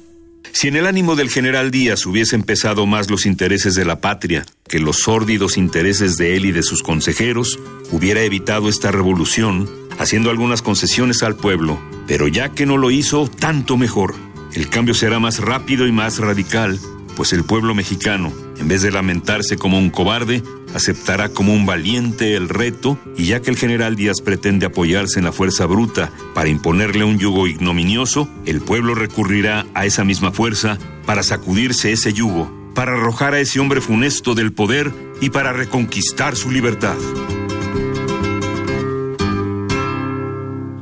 [0.53, 4.47] si en el ánimo del general Díaz hubiesen pesado más los intereses de la patria
[4.69, 7.59] que los sórdidos intereses de él y de sus consejeros,
[7.91, 13.29] hubiera evitado esta revolución, haciendo algunas concesiones al pueblo, pero ya que no lo hizo,
[13.29, 14.15] tanto mejor.
[14.53, 16.79] El cambio será más rápido y más radical,
[17.17, 18.33] pues el pueblo mexicano,
[18.65, 20.43] en vez de lamentarse como un cobarde,
[20.75, 25.27] aceptará como un valiente el reto y ya que el general Díaz pretende apoyarse en
[25.27, 30.79] la fuerza bruta para imponerle un yugo ignominioso, el pueblo recurrirá a esa misma fuerza
[31.05, 36.35] para sacudirse ese yugo, para arrojar a ese hombre funesto del poder y para reconquistar
[36.35, 36.97] su libertad.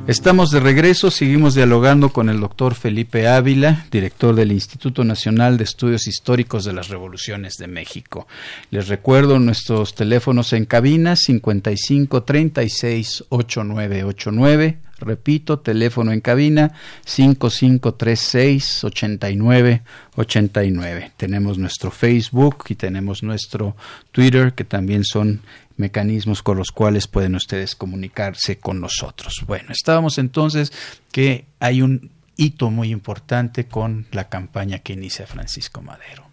[0.05, 5.63] Estamos de regreso, seguimos dialogando con el doctor Felipe Ávila, director del Instituto Nacional de
[5.63, 8.27] Estudios Históricos de las Revoluciones de México.
[8.69, 16.73] Les recuerdo nuestros teléfonos en cabina 55 36 8989, repito, teléfono en cabina
[17.05, 21.13] 5536 8989.
[21.15, 23.77] Tenemos nuestro Facebook y tenemos nuestro
[24.11, 25.39] Twitter que también son
[25.77, 29.43] mecanismos con los cuales pueden ustedes comunicarse con nosotros.
[29.47, 30.71] Bueno, estábamos entonces
[31.11, 36.25] que hay un hito muy importante con la campaña que inicia Francisco Madero.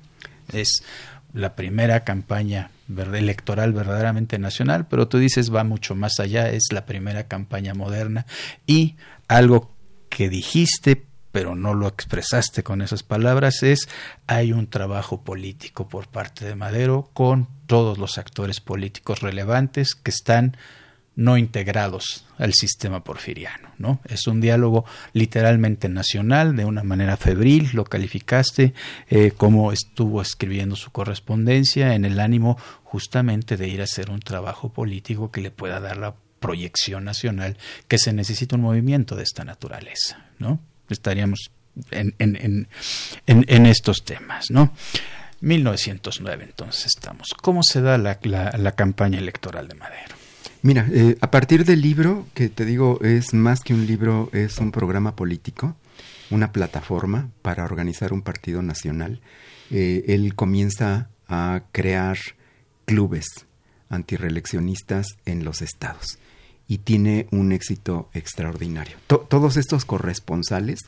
[0.53, 0.83] Es
[1.33, 6.87] la primera campaña electoral verdaderamente nacional, pero tú dices va mucho más allá, es la
[6.87, 8.27] primera campaña moderna
[8.67, 8.97] y
[9.29, 9.73] algo
[10.09, 13.89] que dijiste pero no lo expresaste con esas palabras, es
[14.27, 20.11] hay un trabajo político por parte de Madero con todos los actores políticos relevantes que
[20.11, 20.57] están
[21.17, 24.01] no integrados al sistema porfiriano, ¿no?
[24.07, 28.73] Es un diálogo literalmente nacional, de una manera febril, lo calificaste,
[29.11, 34.21] eh, como estuvo escribiendo su correspondencia en el ánimo justamente de ir a hacer un
[34.21, 39.25] trabajo político que le pueda dar la proyección nacional que se necesita un movimiento de
[39.25, 40.59] esta naturaleza, ¿no?
[40.91, 41.51] Estaríamos
[41.91, 42.69] en, en, en,
[43.27, 44.73] en, estos temas, ¿no?
[45.41, 47.29] 1909 entonces estamos.
[47.41, 50.17] ¿Cómo se da la, campaña electoral de Madero?
[50.63, 54.59] Mira, eh, a partir del libro, que te digo es más que un libro, es
[54.59, 55.77] un programa político,
[56.31, 59.21] una plataforma para organizar un partido nacional,
[59.71, 62.19] eh, él comienza a crear
[62.85, 63.27] clubes
[63.89, 66.19] antireeleccionistas en los estados
[66.71, 68.97] y tiene un éxito extraordinario.
[69.09, 70.79] todos estos corresponsales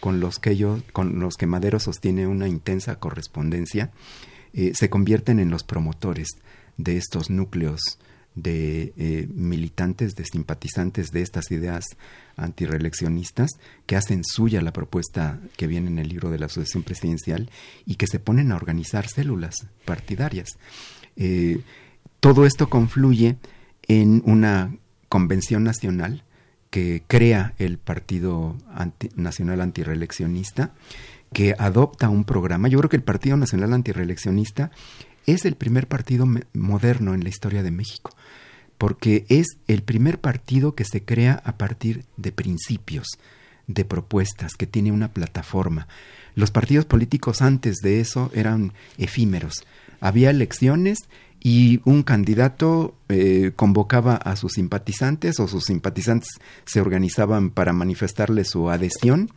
[0.00, 3.92] con los que ellos, con los que Madero sostiene una intensa correspondencia,
[4.52, 6.26] eh, se convierten en los promotores
[6.76, 8.00] de estos núcleos
[8.34, 11.84] de eh, militantes, de simpatizantes de estas ideas
[12.36, 13.50] antireeleccionistas
[13.86, 17.48] que hacen suya la propuesta que viene en el libro de la Asociación Presidencial
[17.86, 20.48] y que se ponen a organizar células partidarias.
[21.14, 21.60] Eh,
[22.18, 23.36] todo esto confluye
[23.86, 24.72] en una
[25.08, 26.24] convención nacional
[26.70, 28.56] que crea el Partido
[29.16, 30.72] Nacional Antireeleccionista,
[31.32, 32.68] que adopta un programa.
[32.68, 34.70] Yo creo que el Partido Nacional Antireeleccionista
[35.26, 38.10] es el primer partido moderno en la historia de México,
[38.76, 43.06] porque es el primer partido que se crea a partir de principios,
[43.66, 45.88] de propuestas, que tiene una plataforma.
[46.34, 49.66] Los partidos políticos antes de eso eran efímeros.
[50.00, 50.98] Había elecciones
[51.50, 56.28] y un candidato eh, convocaba a sus simpatizantes o sus simpatizantes
[56.66, 59.30] se organizaban para manifestarle su adhesión,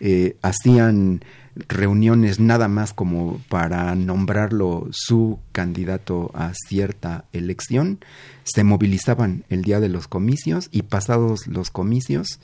[0.00, 1.24] eh, hacían
[1.68, 8.00] reuniones nada más como para nombrarlo su candidato a cierta elección,
[8.42, 12.40] se movilizaban el día de los comicios y pasados los comicios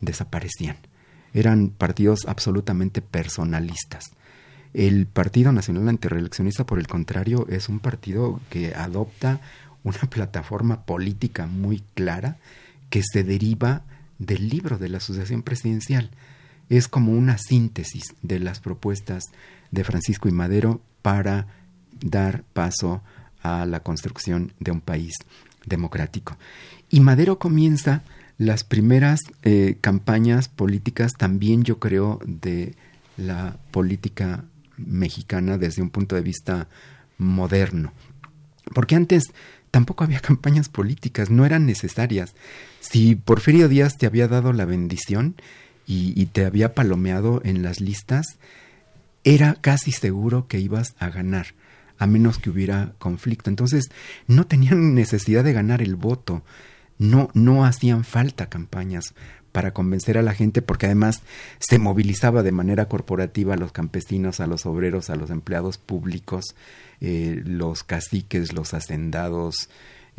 [0.00, 0.78] desaparecían.
[1.34, 4.06] Eran partidos absolutamente personalistas.
[4.74, 9.40] El Partido Nacional Antireeleccionista, por el contrario, es un partido que adopta
[9.84, 12.36] una plataforma política muy clara
[12.90, 13.82] que se deriva
[14.18, 16.10] del libro de la Asociación Presidencial
[16.68, 19.24] es como una síntesis de las propuestas
[19.70, 21.46] de Francisco y Madero para
[22.00, 23.02] dar paso
[23.42, 25.14] a la construcción de un país
[25.66, 26.36] democrático.
[26.90, 28.02] Y Madero comienza
[28.36, 32.74] las primeras eh, campañas políticas también yo creo de
[33.16, 34.44] la política
[34.78, 36.68] mexicana desde un punto de vista
[37.18, 37.92] moderno.
[38.74, 39.24] Porque antes
[39.70, 42.34] tampoco había campañas políticas, no eran necesarias.
[42.80, 45.34] Si Porfirio Díaz te había dado la bendición,
[45.90, 48.26] y, te había palomeado en las listas,
[49.24, 51.46] era casi seguro que ibas a ganar,
[51.98, 53.48] a menos que hubiera conflicto.
[53.48, 53.86] Entonces,
[54.26, 56.42] no tenían necesidad de ganar el voto,
[56.98, 59.14] no, no hacían falta campañas
[59.52, 61.22] para convencer a la gente, porque además
[61.58, 66.54] se movilizaba de manera corporativa a los campesinos, a los obreros, a los empleados públicos,
[67.00, 69.68] eh, los caciques, los hacendados,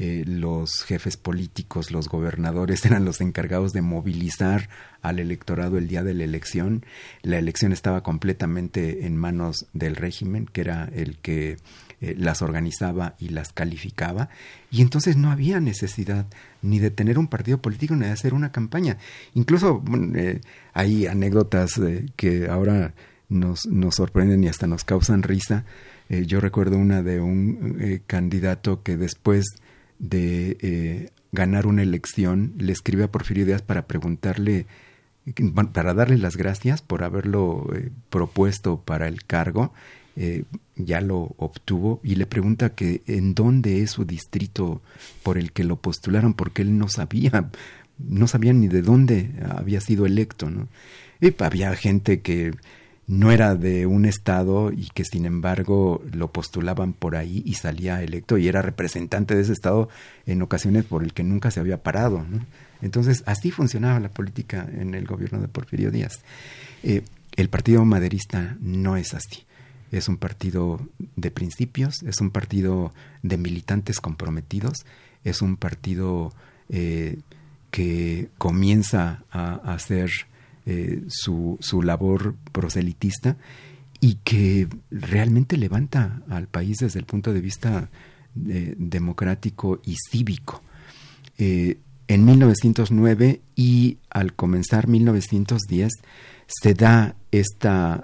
[0.01, 4.69] eh, los jefes políticos, los gobernadores eran los encargados de movilizar
[5.01, 6.85] al electorado el día de la elección.
[7.21, 11.57] La elección estaba completamente en manos del régimen, que era el que
[12.01, 14.29] eh, las organizaba y las calificaba,
[14.71, 16.25] y entonces no había necesidad
[16.61, 18.97] ni de tener un partido político ni de hacer una campaña.
[19.33, 19.83] Incluso
[20.15, 20.41] eh,
[20.73, 21.79] hay anécdotas
[22.15, 22.93] que ahora
[23.29, 25.65] nos, nos sorprenden y hasta nos causan risa.
[26.09, 29.45] yo recuerdo una de un candidato que después
[29.99, 34.65] de eh, ganar una elección, le escribe a Porfirio Díaz para preguntarle,
[35.73, 39.73] para darle las gracias por haberlo eh, propuesto para el cargo,
[40.21, 40.43] eh,
[40.75, 44.81] ya lo obtuvo y le pregunta que en dónde es su distrito
[45.23, 47.49] por el que lo postularon, porque él no sabía,
[47.97, 50.67] no sabía ni de dónde había sido electo, ¿no?
[51.21, 52.53] Y había gente que
[53.07, 58.03] no era de un estado y que sin embargo lo postulaban por ahí y salía
[58.03, 59.87] electo y era representante de ese estado
[60.25, 62.25] en ocasiones por el que nunca se había parado.
[62.81, 66.19] Entonces así funcionaba la política en el gobierno de Porfirio Díaz.
[66.83, 67.03] Eh,
[67.37, 69.45] el partido maderista no es así.
[69.91, 70.79] Es un partido
[71.15, 74.85] de principios, es un partido de militantes comprometidos,
[75.23, 76.31] es un partido
[76.69, 77.19] eh,
[77.71, 80.11] que comienza a hacer
[80.65, 83.37] eh, su, su labor proselitista
[83.99, 87.89] y que realmente levanta al país desde el punto de vista
[88.47, 90.63] eh, democrático y cívico.
[91.37, 95.91] En 1909 y al comenzar 1910
[96.47, 98.03] se da esta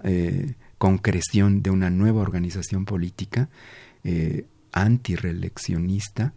[0.77, 3.49] concreción de una nueva organización política
[4.71, 6.33] antireeleccionista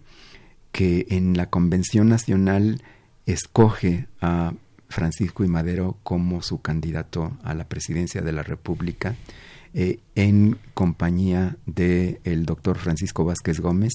[0.72, 2.82] que en la Convención Nacional
[3.26, 4.54] escoge a
[4.88, 9.16] Francisco y Madero como su candidato a la presidencia de la República
[9.74, 13.92] eh, en compañía del el doctor Francisco Vázquez Gómez,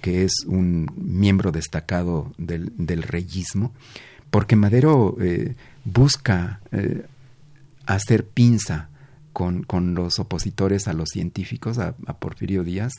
[0.00, 3.72] que es un miembro destacado del, del reyismo,
[4.30, 7.04] porque Madero eh, busca eh,
[7.84, 8.88] hacer pinza
[9.40, 12.92] con, con, los opositores a los científicos, a, a Porfirio Díaz,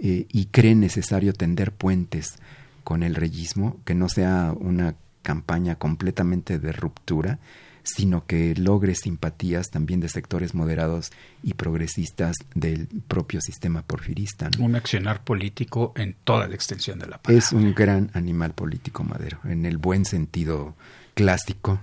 [0.00, 2.34] y cree necesario tender puentes
[2.82, 7.38] con el reyismo, que no sea una campaña completamente de ruptura,
[7.84, 11.12] sino que logre simpatías también de sectores moderados
[11.44, 14.50] y progresistas del propio sistema porfirista.
[14.58, 17.38] Un accionar político en toda la extensión de la palabra.
[17.38, 20.74] Es un gran animal político Madero, en el buen sentido
[21.14, 21.78] clásico,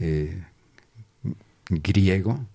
[0.00, 0.42] eh,
[1.68, 2.48] griego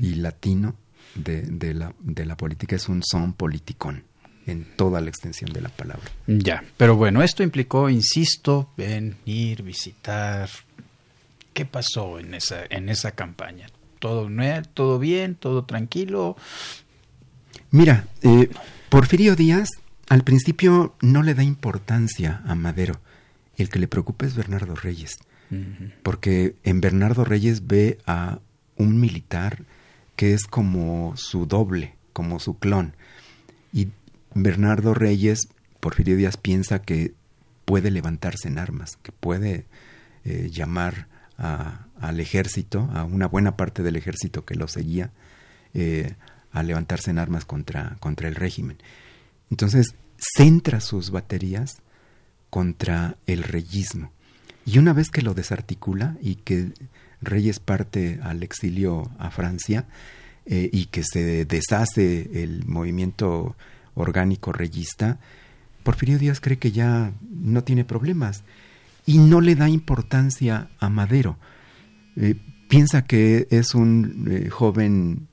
[0.00, 0.74] y latino
[1.14, 2.76] de, la, de la política.
[2.76, 4.04] Es un son politicón
[4.46, 6.10] en toda la extensión de la palabra.
[6.26, 10.48] Ya, pero bueno, esto implicó, insisto, en ir, visitar.
[11.52, 13.66] ¿Qué pasó en esa, en esa campaña?
[13.98, 14.28] ¿Todo,
[14.74, 15.34] todo bien?
[15.34, 16.36] ¿Todo tranquilo?
[17.70, 18.48] Mira, eh,
[18.88, 19.68] Porfirio Díaz
[20.08, 23.00] al principio no le da importancia a Madero.
[23.56, 25.18] El que le preocupa es Bernardo Reyes.
[26.02, 28.40] Porque en Bernardo Reyes ve a
[28.78, 29.64] un militar
[30.16, 32.94] que es como su doble, como su clon.
[33.72, 33.88] Y
[34.34, 35.48] Bernardo Reyes,
[35.80, 37.14] Porfirio Díaz piensa que
[37.64, 39.66] puede levantarse en armas, que puede
[40.24, 41.06] eh, llamar
[41.38, 45.12] al ejército, a una buena parte del ejército que lo seguía,
[45.72, 46.14] eh,
[46.50, 48.78] a levantarse en armas contra, contra el régimen.
[49.50, 51.80] Entonces, centra sus baterías
[52.50, 54.10] contra el reyismo.
[54.66, 56.72] Y una vez que lo desarticula y que
[57.20, 59.86] Reyes parte al exilio a Francia
[60.46, 63.56] eh, y que se deshace el movimiento
[63.94, 65.18] orgánico reyista,
[65.82, 68.44] Porfirio Díaz cree que ya no tiene problemas
[69.06, 71.38] y no le da importancia a Madero.
[72.16, 72.34] Eh,
[72.68, 75.28] piensa que es un eh, joven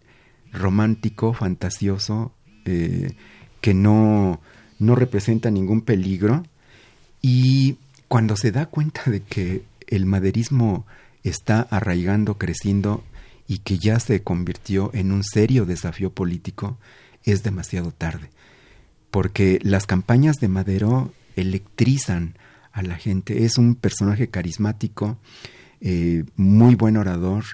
[0.51, 2.33] romántico, fantasioso,
[2.63, 4.41] que no,
[4.79, 6.43] no representa ningún peligro
[7.21, 7.77] y
[8.07, 10.85] cuando se da cuenta de que el maderismo
[11.29, 13.03] está arraigando, creciendo
[13.47, 16.77] y que ya se convirtió en un serio desafío político,
[17.23, 18.29] es demasiado tarde.
[19.11, 22.35] Porque las campañas de Madero electrizan
[22.71, 23.45] a la gente.
[23.45, 25.17] Es un personaje carismático,
[25.79, 27.45] eh, muy buen orador,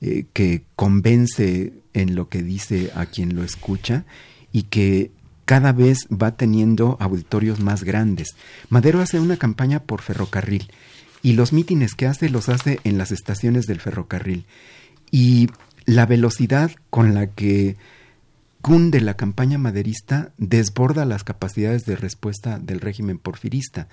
[0.00, 4.04] eh, que convence en lo que dice a quien lo escucha
[4.50, 5.10] y que
[5.44, 8.28] cada vez va teniendo auditorios más grandes.
[8.70, 10.70] Madero hace una campaña por ferrocarril
[11.22, 14.44] y los mítines que hace los hace en las estaciones del ferrocarril.
[15.10, 15.48] Y
[15.84, 17.76] la velocidad con la que
[18.60, 23.88] cunde la campaña maderista desborda las capacidades de respuesta del régimen porfirista,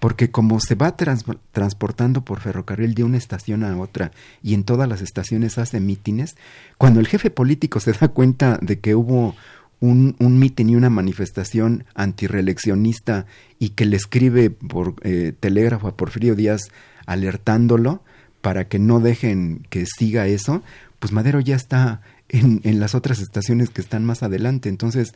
[0.00, 4.10] porque como se va transportando por ferrocarril de una estación a otra
[4.42, 6.36] y en todas las estaciones hace mítines,
[6.76, 9.34] cuando el jefe político se da cuenta de que hubo
[9.82, 13.26] un, un mitin y una manifestación antireeleccionista
[13.58, 16.62] y que le escribe por eh, telégrafo a Porfirio Díaz
[17.04, 18.04] alertándolo
[18.42, 20.62] para que no dejen que siga eso,
[21.00, 25.14] pues Madero ya está en, en las otras estaciones que están más adelante, entonces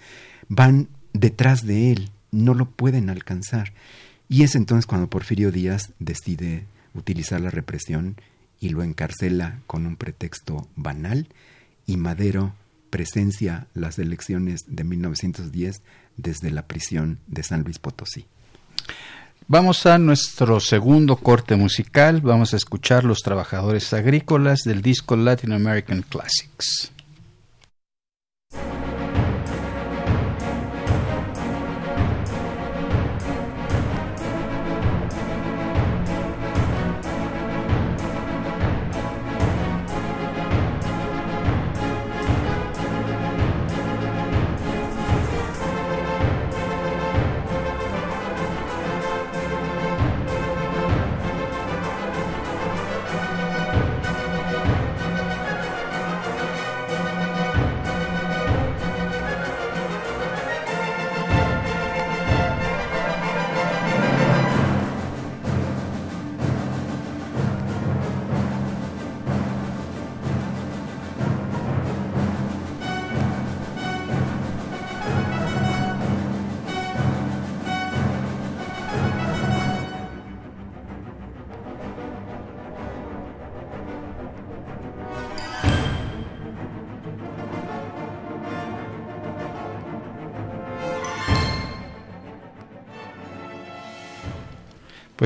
[0.48, 3.72] van detrás de él, no lo pueden alcanzar.
[4.28, 8.16] Y es entonces cuando Porfirio Díaz decide utilizar la represión
[8.58, 11.28] y lo encarcela con un pretexto banal
[11.86, 12.52] y Madero
[12.96, 15.82] presencia las elecciones de 1910
[16.16, 18.24] desde la prisión de San Luis Potosí.
[19.48, 22.22] Vamos a nuestro segundo corte musical.
[22.22, 26.90] Vamos a escuchar Los Trabajadores Agrícolas del disco Latin American Classics.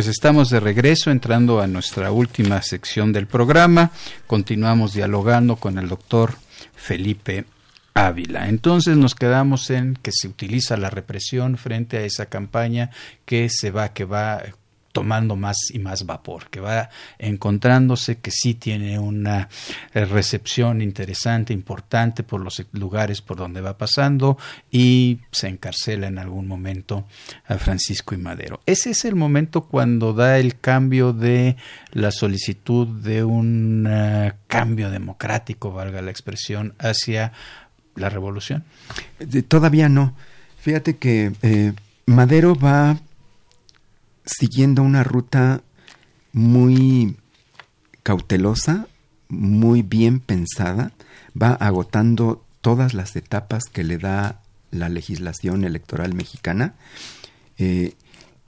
[0.01, 3.91] Pues estamos de regreso entrando a nuestra última sección del programa.
[4.27, 6.37] Continuamos dialogando con el doctor
[6.75, 7.45] Felipe
[7.93, 8.49] Ávila.
[8.49, 12.89] Entonces nos quedamos en que se utiliza la represión frente a esa campaña
[13.27, 14.43] que se va, que va
[14.93, 19.49] tomando más y más vapor, que va encontrándose que sí tiene una
[19.95, 24.37] eh, recepción interesante, importante por los lugares por donde va pasando
[24.71, 27.07] y se encarcela en algún momento
[27.47, 28.61] a Francisco y Madero.
[28.67, 31.57] Ese es el momento cuando da el cambio de
[31.93, 37.33] la solicitud de un eh, cambio democrático, valga la expresión, hacia
[37.95, 38.65] la revolución.
[39.49, 40.15] Todavía no.
[40.61, 41.73] Fíjate que eh,
[42.07, 42.99] Madero va
[44.25, 45.63] siguiendo una ruta
[46.33, 47.17] muy
[48.03, 48.87] cautelosa,
[49.29, 50.93] muy bien pensada,
[51.41, 54.41] va agotando todas las etapas que le da
[54.71, 56.75] la legislación electoral mexicana
[57.59, 57.95] eh,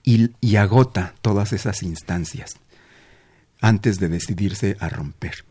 [0.03, 2.51] y, agota todas esas instancias
[3.61, 5.45] antes de decidirse a romper.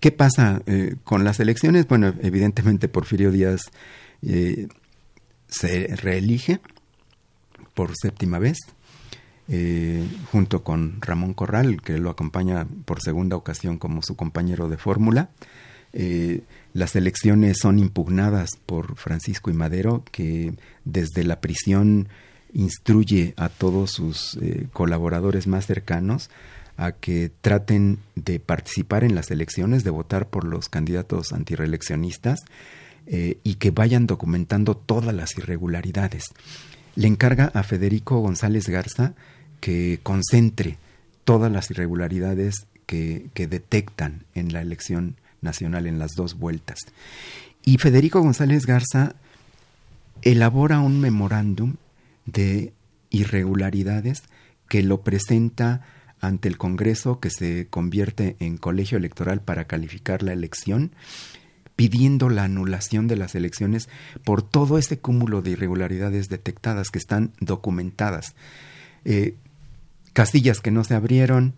[0.00, 1.88] ¿Qué pasa eh, con las elecciones?
[1.88, 3.62] Bueno, evidentemente Porfirio Díaz
[4.22, 4.68] eh,
[5.48, 6.60] se reelige
[7.74, 8.58] por séptima vez,
[10.30, 15.30] junto con Ramón Corral, que lo acompaña por segunda ocasión como su compañero de fórmula.
[16.72, 22.08] las elecciones son impugnadas por Francisco y Madero, que desde la prisión
[22.52, 26.30] instruye a todos sus eh, colaboradores más cercanos
[26.76, 32.40] a que traten de participar en las elecciones, de votar por los candidatos antireeleccionistas
[33.06, 36.24] eh, y que vayan documentando todas las irregularidades.
[36.94, 39.14] Le encarga a Federico González Garza
[39.62, 40.76] que concentre
[41.22, 46.80] todas las irregularidades que, que detectan en la elección nacional en las dos vueltas.
[47.64, 49.14] Y Federico González Garza
[50.22, 51.76] elabora un memorándum
[52.26, 52.72] de
[53.10, 54.24] irregularidades
[54.68, 55.82] que lo presenta
[56.20, 60.90] ante el Congreso que se convierte en colegio electoral para calificar la elección,
[61.76, 63.88] pidiendo la anulación de las elecciones
[64.24, 68.34] por todo este cúmulo de irregularidades detectadas que están documentadas.
[69.04, 69.34] Eh,
[70.12, 71.54] castillas que no se abrieron,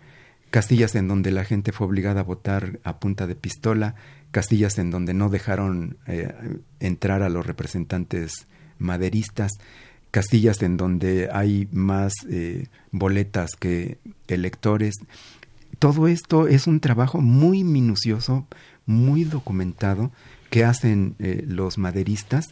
[0.50, 3.94] castillas en donde la gente fue obligada a votar a punta de pistola,
[4.30, 6.32] castillas en donde no dejaron eh,
[6.80, 8.46] entrar a los representantes
[8.78, 9.52] maderistas,
[10.10, 13.98] castillas en donde hay más eh, boletas que
[14.28, 14.94] electores.
[15.78, 18.46] Todo esto es un trabajo muy minucioso,
[18.86, 20.12] muy documentado
[20.50, 22.46] que hacen eh, los maderistas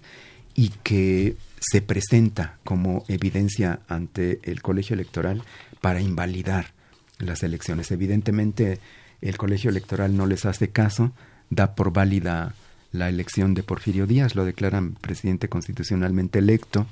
[0.55, 5.43] y que se presenta como evidencia ante el colegio electoral
[5.81, 6.73] para invalidar
[7.19, 7.91] las elecciones.
[7.91, 8.81] Evidentemente
[9.21, 11.13] el colegio electoral no les hace caso,
[11.51, 12.55] da por válida
[12.91, 16.87] la elección de Porfirio Díaz, lo declaran presidente constitucionalmente electo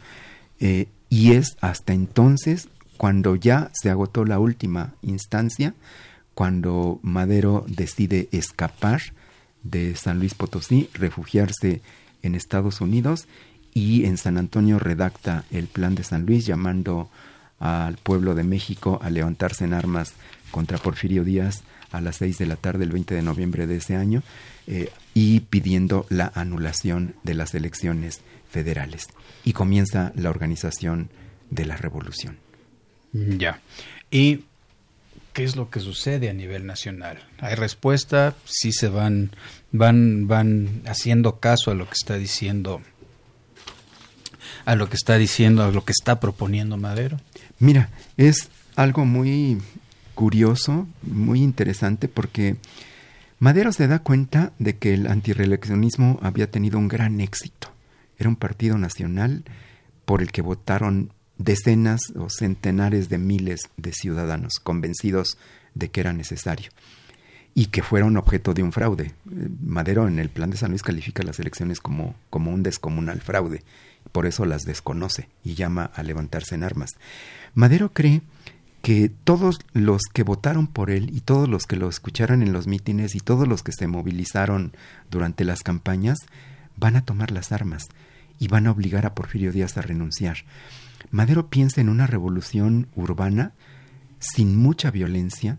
[0.61, 5.75] eh, y es hasta entonces cuando ya se agotó la última instancia,
[6.35, 9.01] cuando Madero decide escapar
[9.63, 11.83] de San Luis Potosí, refugiarse
[12.23, 13.27] en Estados Unidos
[13.75, 17.09] y en San Antonio redacta el plan de San Luis llamando
[17.59, 20.15] al pueblo de México a levantarse en armas
[20.51, 21.63] contra Porfirio Díaz
[21.93, 24.23] a las seis de la tarde del 20 de noviembre de ese año
[24.67, 29.09] eh, y pidiendo la anulación de las elecciones federales
[29.45, 31.11] y comienza la organización
[31.51, 32.39] de la revolución.
[33.13, 33.61] Ya.
[34.11, 34.45] ¿Y
[35.33, 37.19] qué es lo que sucede a nivel nacional?
[37.39, 38.37] ¿Hay respuesta?
[38.45, 39.31] ¿Sí se van,
[39.73, 42.81] van, van haciendo caso a lo que está diciendo,
[44.71, 47.19] a lo que está diciendo, a lo que está proponiendo Madero?
[47.59, 49.59] Mira, es algo muy
[50.15, 52.57] curioso, muy interesante, porque
[53.39, 57.71] Madero se da cuenta de que el antireeleccionismo había tenido un gran éxito
[58.21, 59.45] era un partido nacional
[60.05, 65.39] por el que votaron decenas o centenares de miles de ciudadanos convencidos
[65.75, 66.71] de que era necesario
[67.55, 69.15] y que fueron objeto de un fraude.
[69.65, 73.63] Madero en el plan de San Luis califica las elecciones como, como un descomunal fraude,
[74.13, 76.91] por eso las desconoce y llama a levantarse en armas.
[77.55, 78.23] Madero cree
[78.83, 82.67] que todos los que votaron por él y todos los que lo escucharon en los
[82.67, 84.73] mítines y todos los que se movilizaron
[85.11, 86.19] durante las campañas
[86.77, 87.89] van a tomar las armas
[88.39, 90.39] y van a obligar a Porfirio Díaz a renunciar.
[91.11, 93.53] Madero piensa en una revolución urbana
[94.19, 95.59] sin mucha violencia,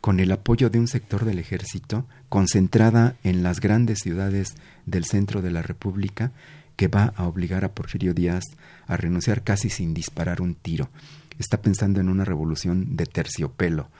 [0.00, 4.54] con el apoyo de un sector del ejército, concentrada en las grandes ciudades
[4.86, 6.32] del centro de la República,
[6.78, 8.44] que va a obligar a Porfirio Díaz
[8.86, 10.88] a renunciar casi sin disparar un tiro.
[11.36, 13.90] Está pensando en una revolución de terciopelo,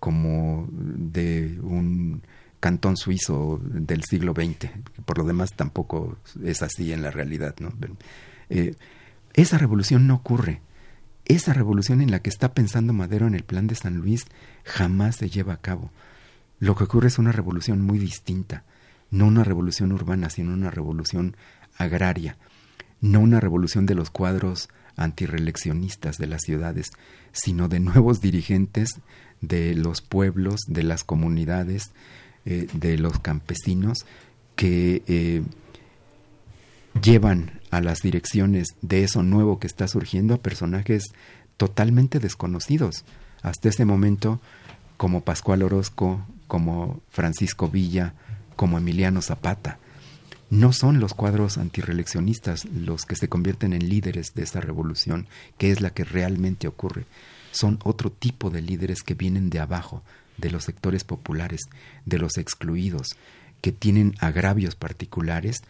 [0.00, 2.22] como de un
[2.58, 4.70] cantón suizo del siglo XX.
[5.04, 7.54] Por lo demás tampoco es así en la realidad.
[8.48, 8.76] Eh,
[9.34, 10.62] esa revolución no ocurre.
[11.26, 14.24] Esa revolución en la que está pensando Madero en el plan de San Luis
[14.64, 15.90] jamás se lleva a cabo.
[16.60, 18.64] Lo que ocurre es una revolución muy distinta,
[19.10, 21.36] no una revolución urbana, sino una revolución
[21.76, 22.36] agraria,
[23.00, 26.90] no una revolución de los cuadros antireleccionistas de las ciudades,
[27.32, 29.00] sino de nuevos dirigentes
[29.40, 31.92] de los pueblos, de las comunidades,
[32.44, 34.06] eh, de los campesinos
[34.56, 35.42] que eh,
[37.00, 41.04] llevan a las direcciones de eso nuevo que está surgiendo a personajes
[41.56, 43.04] totalmente desconocidos
[43.42, 44.40] hasta ese momento
[44.96, 48.14] como Pascual Orozco, como Francisco Villa,
[48.56, 49.78] como Emiliano Zapata.
[50.52, 55.26] No son los cuadros antireleccionistas los que se convierten en líderes de esa revolución,
[55.56, 57.06] que es la que realmente ocurre.
[57.52, 60.02] Son otro tipo de líderes que vienen de abajo,
[60.36, 61.62] de los sectores populares,
[62.04, 63.16] de los excluidos,
[63.62, 65.62] que tienen agravios particulares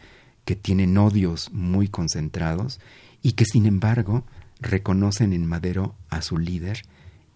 [0.44, 2.80] que tienen odios muy concentrados
[3.22, 4.24] y que sin embargo
[4.60, 6.82] reconocen en Madero a su líder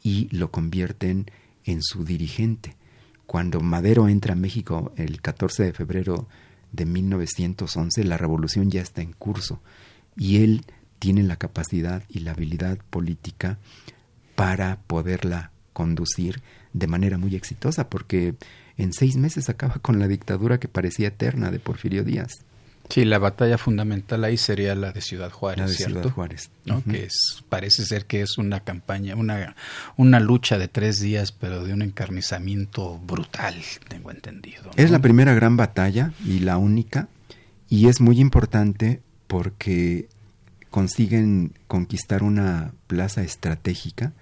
[0.02, 1.30] y lo convierten
[1.64, 2.74] en su dirigente.
[3.24, 6.26] Cuando Madero entra a México el 14 de febrero
[6.72, 9.60] de 1911, la revolución ya está en curso
[10.16, 10.64] y él
[10.98, 13.58] tiene la capacidad y la habilidad política
[14.34, 16.42] para poderla conducir
[16.72, 18.34] de manera muy exitosa, porque
[18.76, 22.32] en seis meses acaba con la dictadura que parecía eterna de Porfirio Díaz.
[22.88, 26.00] Sí, la batalla fundamental ahí sería la de Ciudad Juárez, la de ¿cierto?
[26.00, 26.50] Ciudad Juárez.
[26.64, 26.82] ¿no?
[26.84, 29.56] Que es, parece ser que es una campaña, una,
[29.96, 33.56] una lucha de tres días, pero de un encarnizamiento brutal,
[33.88, 34.64] tengo entendido.
[34.64, 34.70] ¿no?
[34.76, 37.08] Es la primera gran batalla y la única,
[37.68, 40.08] y es muy importante porque
[40.70, 44.12] consiguen conquistar una plaza estratégica,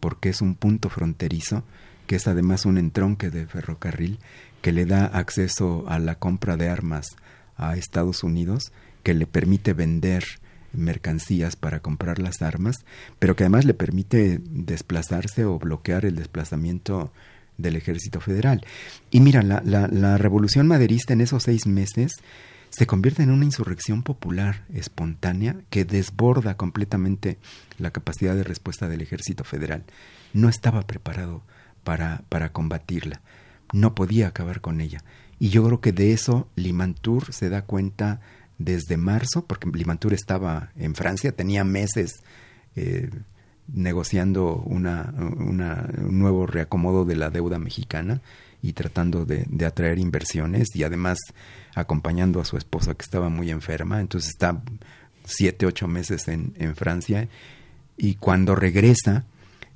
[0.00, 1.64] porque es un punto fronterizo,
[2.06, 4.18] que es además un entronque de ferrocarril
[4.60, 7.16] que le da acceso a la compra de armas
[7.56, 10.24] a Estados Unidos, que le permite vender
[10.72, 12.76] mercancías para comprar las armas,
[13.18, 17.12] pero que además le permite desplazarse o bloquear el desplazamiento
[17.58, 18.64] del ejército federal.
[19.10, 22.12] Y mira, la, la, la revolución maderista en esos seis meses
[22.70, 27.38] se convierte en una insurrección popular espontánea que desborda completamente
[27.78, 29.84] la capacidad de respuesta del ejército federal.
[30.32, 31.42] No estaba preparado
[31.84, 33.20] para, para combatirla,
[33.72, 35.04] no podía acabar con ella.
[35.44, 38.22] Y yo creo que de eso Limantour se da cuenta
[38.56, 42.22] desde marzo, porque Limantour estaba en Francia, tenía meses
[42.76, 43.10] eh,
[43.70, 48.22] negociando una, un nuevo reacomodo de la deuda mexicana
[48.62, 51.18] y tratando de, de, atraer inversiones y además
[51.74, 54.00] acompañando a su esposa que estaba muy enferma.
[54.00, 54.62] Entonces está
[55.26, 57.28] siete, ocho meses en, en Francia
[57.98, 59.26] y cuando regresa,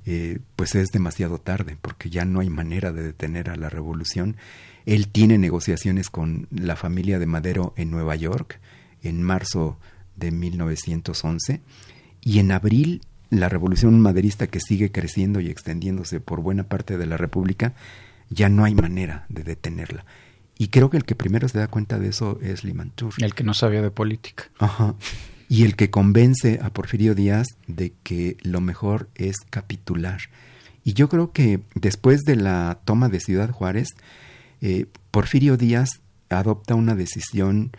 [0.06, 4.36] eh, pues es demasiado tarde porque ya no hay manera de detener a la revolución.
[4.88, 8.58] Él tiene negociaciones con la familia de Madero en Nueva York
[9.02, 9.78] en marzo
[10.16, 11.60] de 1911
[12.22, 17.04] y en abril la revolución maderista que sigue creciendo y extendiéndose por buena parte de
[17.04, 17.74] la República
[18.30, 20.06] ya no hay manera de detenerla.
[20.56, 23.12] Y creo que el que primero se da cuenta de eso es Limantour.
[23.18, 24.44] El que no sabía de política.
[24.58, 24.94] Ajá.
[25.50, 30.22] Y el que convence a Porfirio Díaz de que lo mejor es capitular.
[30.82, 33.88] Y yo creo que después de la toma de Ciudad Juárez,
[34.60, 37.70] eh, Porfirio Díaz adopta una decisión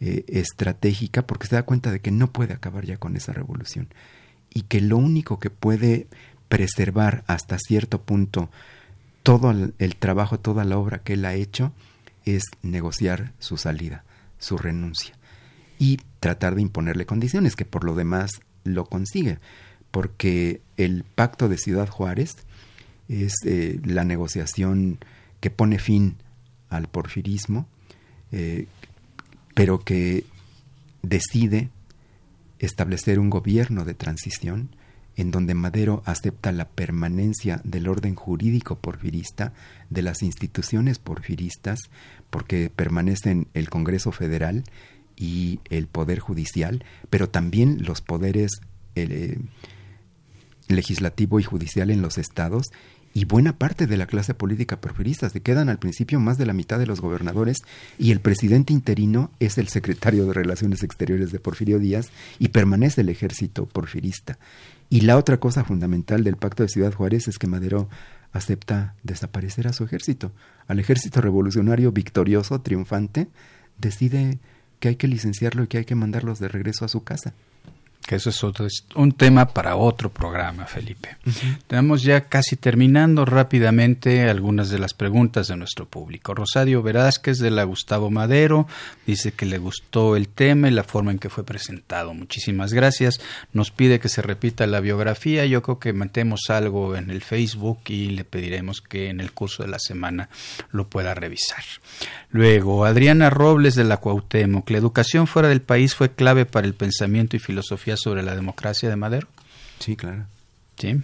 [0.00, 3.88] eh, estratégica porque se da cuenta de que no puede acabar ya con esa revolución
[4.52, 6.06] y que lo único que puede
[6.48, 8.50] preservar hasta cierto punto
[9.22, 11.72] todo el, trabajo, toda la obra que él ha hecho
[12.24, 14.04] es negociar su salida,
[14.38, 15.14] su renuncia
[15.78, 18.30] y tratar de imponerle condiciones, que por lo demás
[18.64, 19.38] lo consigue,
[19.90, 22.36] porque el pacto de Ciudad Juárez
[23.08, 24.98] es eh, la negociación
[25.40, 26.16] que pone fin
[26.68, 27.66] al porfirismo,
[28.32, 28.66] eh,
[29.54, 30.24] pero que
[31.02, 31.70] decide
[32.58, 34.70] establecer un gobierno de transición
[35.16, 39.54] en donde Madero acepta la permanencia del orden jurídico porfirista,
[39.88, 41.78] de las instituciones porfiristas,
[42.28, 44.64] porque permanecen el Congreso Federal
[45.16, 48.60] y el Poder Judicial, pero también los poderes
[48.94, 49.38] eh,
[50.68, 52.66] legislativo y judicial en los estados
[53.16, 55.30] y buena parte de la clase política porfirista.
[55.30, 57.56] Se quedan al principio más de la mitad de los gobernadores
[57.98, 63.00] y el presidente interino es el secretario de Relaciones Exteriores de Porfirio Díaz y permanece
[63.00, 64.36] el ejército porfirista.
[64.90, 67.88] Y la otra cosa fundamental del pacto de Ciudad Juárez es que Madero
[68.32, 70.30] acepta desaparecer a su ejército.
[70.68, 73.28] Al ejército revolucionario victorioso, triunfante,
[73.78, 74.40] decide
[74.78, 77.32] que hay que licenciarlo y que hay que mandarlos de regreso a su casa.
[78.06, 81.16] Que eso es, otro, es un tema para otro programa, Felipe.
[81.26, 81.58] Uh -huh.
[81.58, 86.32] Estamos ya casi terminando rápidamente algunas de las preguntas de nuestro público.
[86.32, 88.68] Rosario Velázquez de la Gustavo Madero
[89.06, 92.14] dice que le gustó el tema y la forma en que fue presentado.
[92.14, 93.20] Muchísimas gracias.
[93.52, 95.44] Nos pide que se repita la biografía.
[95.46, 99.64] Yo creo que mantemos algo en el Facebook y le pediremos que en el curso
[99.64, 100.28] de la semana
[100.70, 101.64] lo pueda revisar.
[102.30, 104.70] Luego, Adriana Robles de la Cuauhtémoc.
[104.70, 108.88] La educación fuera del país fue clave para el pensamiento y filosofía sobre la democracia
[108.88, 109.28] de Madero?
[109.78, 110.26] Sí, claro.
[110.76, 111.00] Sí,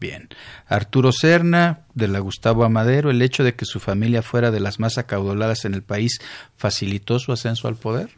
[0.00, 0.28] bien.
[0.66, 4.80] Arturo Serna, de la Gustavo Amadero, ¿el hecho de que su familia fuera de las
[4.80, 6.20] más acaudaladas en el país
[6.56, 8.10] facilitó su ascenso al poder?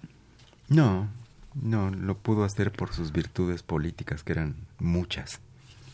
[0.68, 1.08] No,
[1.54, 5.40] no, lo pudo hacer por sus virtudes políticas, que eran muchas.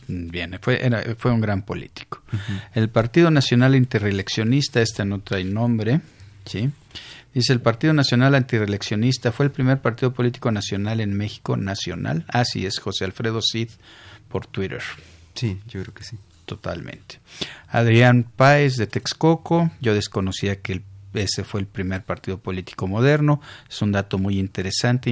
[0.08, 2.22] Bien, fue, era, fue un gran político.
[2.32, 2.62] Uh -huh.
[2.74, 6.00] El Partido Nacional Interreeleccionista, este no trae nombre,
[6.44, 6.70] ¿sí?
[7.34, 12.24] Dice, el Partido Nacional Antireeleccionista fue el primer partido político nacional en México, nacional.
[12.28, 13.70] Así es, José Alfredo Cid
[14.28, 14.82] por Twitter.
[15.34, 16.16] Sí, yo creo que sí.
[16.44, 17.20] Totalmente.
[17.68, 20.82] Adrián Páez de Texcoco, yo desconocía que el
[21.14, 23.40] ese fue el primer partido político moderno.
[23.68, 25.10] Es un dato muy interesante,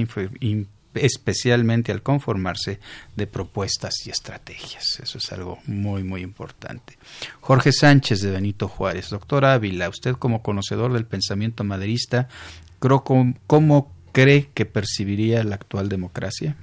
[0.95, 2.79] especialmente al conformarse
[3.15, 4.99] de propuestas y estrategias.
[5.01, 6.97] Eso es algo muy, muy importante.
[7.41, 9.09] Jorge Sánchez de Benito Juárez.
[9.09, 12.27] Doctor Ávila, usted como conocedor del pensamiento maderista,
[12.79, 16.55] ¿cómo cree que percibiría la actual democracia?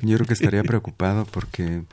[0.00, 1.84] yo creo que estaría preocupado porque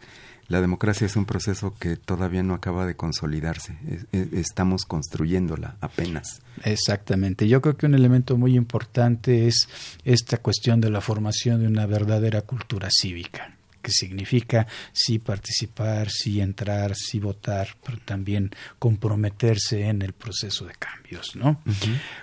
[0.53, 3.75] la democracia es un proceso que todavía no acaba de consolidarse.
[4.11, 6.41] Estamos construyéndola apenas.
[6.63, 7.47] Exactamente.
[7.47, 9.67] Yo creo que un elemento muy importante es
[10.05, 16.39] esta cuestión de la formación de una verdadera cultura cívica que significa sí participar, sí
[16.39, 21.61] entrar, sí votar, pero también comprometerse en el proceso de cambios, ¿no?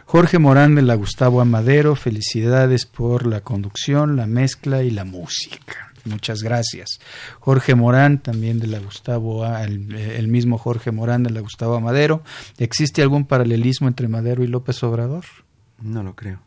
[0.06, 5.89] Jorge Morán de la Gustavo Amadero, felicidades por la conducción, la mezcla y la música.
[6.04, 7.00] Muchas gracias.
[7.40, 12.22] Jorge Morán, también de la Gustavo, el, el, mismo Jorge Morán de la Gustavo Amadero.
[12.58, 15.24] ¿Existe algún paralelismo entre Madero y López Obrador?
[15.80, 16.40] No lo creo.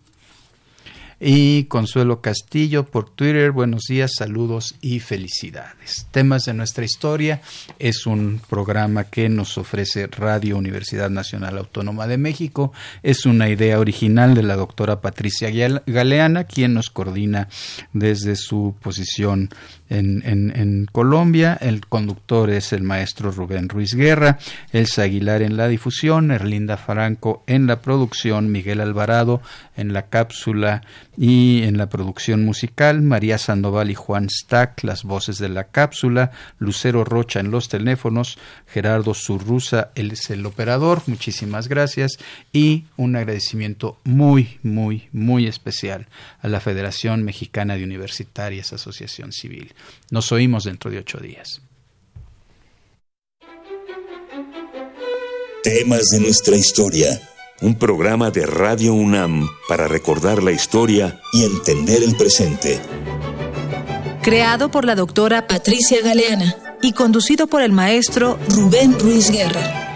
[1.26, 6.06] Y Consuelo Castillo por Twitter, buenos días, saludos y felicidades.
[6.12, 7.42] Temas de nuestra historia
[7.80, 12.74] es un programa que nos ofrece Radio Universidad Nacional Autónoma de México.
[13.04, 15.50] Es una idea original de la doctora Patricia
[15.88, 17.48] Galeana, quien nos coordina
[17.94, 19.50] desde su posición
[19.94, 21.58] en, Colombia.
[21.60, 24.38] El conductor es el maestro Rubén Ruiz Guerra,
[24.72, 29.42] Elsa Aguilar en la difusión, Erlinda Franco en la producción, Miguel Alvarado
[29.76, 30.84] en la cápsula
[31.18, 36.32] y en la producción musical, María Sandoval y Juan Stack, las voces de la cápsula,
[36.60, 38.38] Lucero Rocha en los teléfonos,
[38.68, 42.18] Gerardo Zurruza, es el operador, muchísimas gracias
[42.52, 46.08] y un agradecimiento muy, muy, muy especial
[46.42, 49.74] a la Federación Mexicana de Universitarias Asociación Civil.
[50.10, 51.62] Nos oímos dentro de ocho días.
[55.64, 57.20] Temas de nuestra historia
[57.64, 62.82] un programa de Radio UNAM para recordar la historia y entender el presente.
[64.22, 69.93] Creado por la doctora Patricia Galeana y conducido por el maestro Rubén Ruiz Guerra.